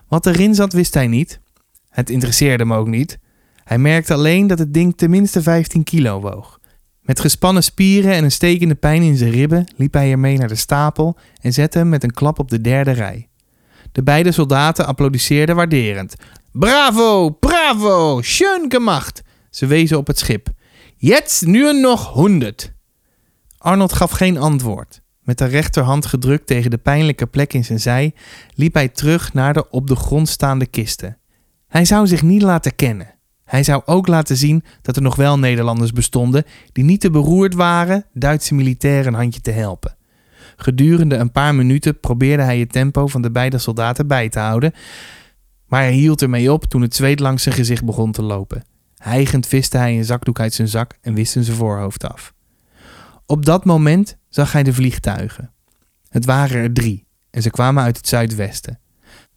Wat 0.07 0.25
erin 0.25 0.55
zat 0.55 0.73
wist 0.73 0.93
hij 0.93 1.07
niet. 1.07 1.39
Het 1.89 2.09
interesseerde 2.09 2.63
hem 2.63 2.73
ook 2.73 2.87
niet. 2.87 3.19
Hij 3.63 3.77
merkte 3.77 4.13
alleen 4.13 4.47
dat 4.47 4.59
het 4.59 4.73
ding 4.73 4.97
tenminste 4.97 5.41
15 5.41 5.83
kilo 5.83 6.21
woog. 6.21 6.59
Met 7.01 7.19
gespannen 7.19 7.63
spieren 7.63 8.13
en 8.13 8.23
een 8.23 8.31
stekende 8.31 8.75
pijn 8.75 9.01
in 9.01 9.17
zijn 9.17 9.31
ribben 9.31 9.73
liep 9.75 9.93
hij 9.93 10.11
ermee 10.11 10.37
naar 10.37 10.47
de 10.47 10.55
stapel 10.55 11.17
en 11.41 11.53
zette 11.53 11.77
hem 11.77 11.89
met 11.89 12.03
een 12.03 12.13
klap 12.13 12.39
op 12.39 12.49
de 12.49 12.61
derde 12.61 12.91
rij. 12.91 13.29
De 13.91 14.03
beide 14.03 14.31
soldaten 14.31 14.85
applaudisseerden 14.85 15.55
waarderend. 15.55 16.15
Bravo, 16.51 17.29
bravo, 17.29 18.21
schön 18.21 18.65
gemacht. 18.71 19.21
Ze 19.49 19.65
wezen 19.65 19.97
op 19.97 20.07
het 20.07 20.19
schip. 20.19 20.47
Jetzt 20.95 21.45
nu 21.45 21.79
nog 21.79 22.07
honderd. 22.13 22.73
Arnold 23.57 23.93
gaf 23.93 24.11
geen 24.11 24.37
antwoord. 24.37 25.01
Met 25.25 25.37
de 25.37 25.45
rechterhand 25.45 26.05
gedrukt 26.05 26.47
tegen 26.47 26.71
de 26.71 26.77
pijnlijke 26.77 27.25
plek 27.25 27.53
in 27.53 27.65
zijn 27.65 27.79
zij, 27.79 28.13
liep 28.53 28.73
hij 28.73 28.87
terug 28.87 29.33
naar 29.33 29.53
de 29.53 29.69
op 29.69 29.87
de 29.87 29.95
grond 29.95 30.29
staande 30.29 30.65
kisten. 30.65 31.17
Hij 31.67 31.85
zou 31.85 32.07
zich 32.07 32.21
niet 32.21 32.41
laten 32.41 32.75
kennen. 32.75 33.13
Hij 33.43 33.63
zou 33.63 33.81
ook 33.85 34.07
laten 34.07 34.37
zien 34.37 34.63
dat 34.81 34.95
er 34.95 35.01
nog 35.01 35.15
wel 35.15 35.39
Nederlanders 35.39 35.91
bestonden 35.91 36.43
die 36.71 36.83
niet 36.83 37.01
te 37.01 37.09
beroerd 37.09 37.53
waren 37.53 38.05
Duitse 38.13 38.53
militairen 38.53 39.07
een 39.07 39.19
handje 39.19 39.41
te 39.41 39.51
helpen. 39.51 39.95
Gedurende 40.55 41.15
een 41.15 41.31
paar 41.31 41.55
minuten 41.55 41.99
probeerde 41.99 42.43
hij 42.43 42.59
het 42.59 42.71
tempo 42.71 43.07
van 43.07 43.21
de 43.21 43.31
beide 43.31 43.57
soldaten 43.57 44.07
bij 44.07 44.29
te 44.29 44.39
houden, 44.39 44.73
maar 45.67 45.81
hij 45.81 45.93
hield 45.93 46.21
ermee 46.21 46.51
op 46.51 46.65
toen 46.65 46.81
het 46.81 46.95
zweet 46.95 47.19
langs 47.19 47.43
zijn 47.43 47.55
gezicht 47.55 47.85
begon 47.85 48.11
te 48.11 48.21
lopen. 48.21 48.63
Hijgend 48.97 49.47
viste 49.47 49.77
hij 49.77 49.97
een 49.97 50.05
zakdoek 50.05 50.39
uit 50.39 50.53
zijn 50.53 50.67
zak 50.67 50.97
en 51.01 51.13
wist 51.13 51.31
zijn 51.31 51.45
voorhoofd 51.45 52.03
af. 52.03 52.34
Op 53.25 53.45
dat 53.45 53.65
moment 53.65 54.17
zag 54.29 54.51
hij 54.51 54.63
de 54.63 54.73
vliegtuigen. 54.73 55.53
Het 56.09 56.25
waren 56.25 56.61
er 56.61 56.73
drie 56.73 57.07
en 57.31 57.41
ze 57.41 57.49
kwamen 57.49 57.83
uit 57.83 57.97
het 57.97 58.07
zuidwesten. 58.07 58.79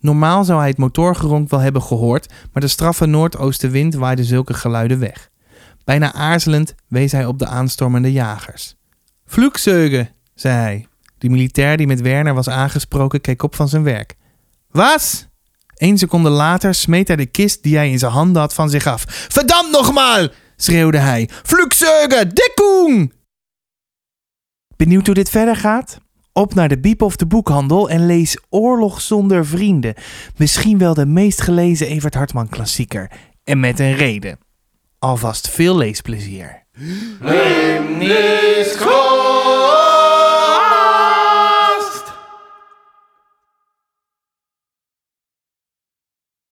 Normaal 0.01 0.44
zou 0.44 0.59
hij 0.59 0.68
het 0.68 0.79
motorgeronk 0.79 1.51
wel 1.51 1.61
hebben 1.61 1.83
gehoord, 1.83 2.33
maar 2.53 2.62
de 2.62 2.68
straffe 2.68 3.07
noordoostenwind 3.07 3.94
waaide 3.94 4.24
zulke 4.24 4.55
geluiden 4.55 4.98
weg. 4.98 5.29
Bijna 5.85 6.12
aarzelend 6.12 6.74
wees 6.88 7.12
hij 7.12 7.27
op 7.27 7.38
de 7.38 7.46
aanstormende 7.46 8.12
jagers. 8.12 8.77
Vloekzeugen, 9.27 10.11
zei 10.35 10.55
hij. 10.55 10.87
De 11.18 11.29
militair 11.29 11.77
die 11.77 11.87
met 11.87 12.01
Werner 12.01 12.35
was 12.35 12.48
aangesproken 12.48 13.20
keek 13.20 13.42
op 13.42 13.55
van 13.55 13.68
zijn 13.68 13.83
werk. 13.83 14.16
Was? 14.70 15.27
Eén 15.74 15.98
seconde 15.98 16.29
later 16.29 16.74
smeet 16.74 17.09
hij 17.09 17.16
de 17.16 17.27
kist 17.27 17.62
die 17.62 17.77
hij 17.77 17.90
in 17.90 17.98
zijn 17.98 18.12
handen 18.12 18.40
had 18.40 18.55
van 18.55 18.70
zich 18.70 18.87
af. 18.87 19.05
Verdammt 19.09 19.70
nogmaal! 19.70 20.29
schreeuwde 20.57 20.98
hij. 20.98 21.29
Vloekzeugen, 21.42 22.35
dekkoen! 22.35 23.12
Benieuwd 24.78 25.06
hoe 25.06 25.14
dit 25.14 25.30
verder 25.30 25.56
gaat? 25.56 25.98
Op 26.32 26.54
naar 26.54 26.68
de 26.68 26.78
Biep 26.78 27.02
of 27.02 27.16
de 27.16 27.26
Boekhandel 27.26 27.90
en 27.90 28.06
lees 28.06 28.38
Oorlog 28.48 29.00
zonder 29.00 29.46
vrienden. 29.46 29.94
Misschien 30.36 30.78
wel 30.78 30.94
de 30.94 31.06
meest 31.06 31.40
gelezen 31.40 31.86
Evert 31.86 32.14
Hartman 32.14 32.48
klassieker. 32.48 33.10
En 33.44 33.60
met 33.60 33.78
een 33.78 33.94
reden. 33.94 34.38
Alvast 34.98 35.48
veel 35.50 35.76
leesplezier. 35.76 36.64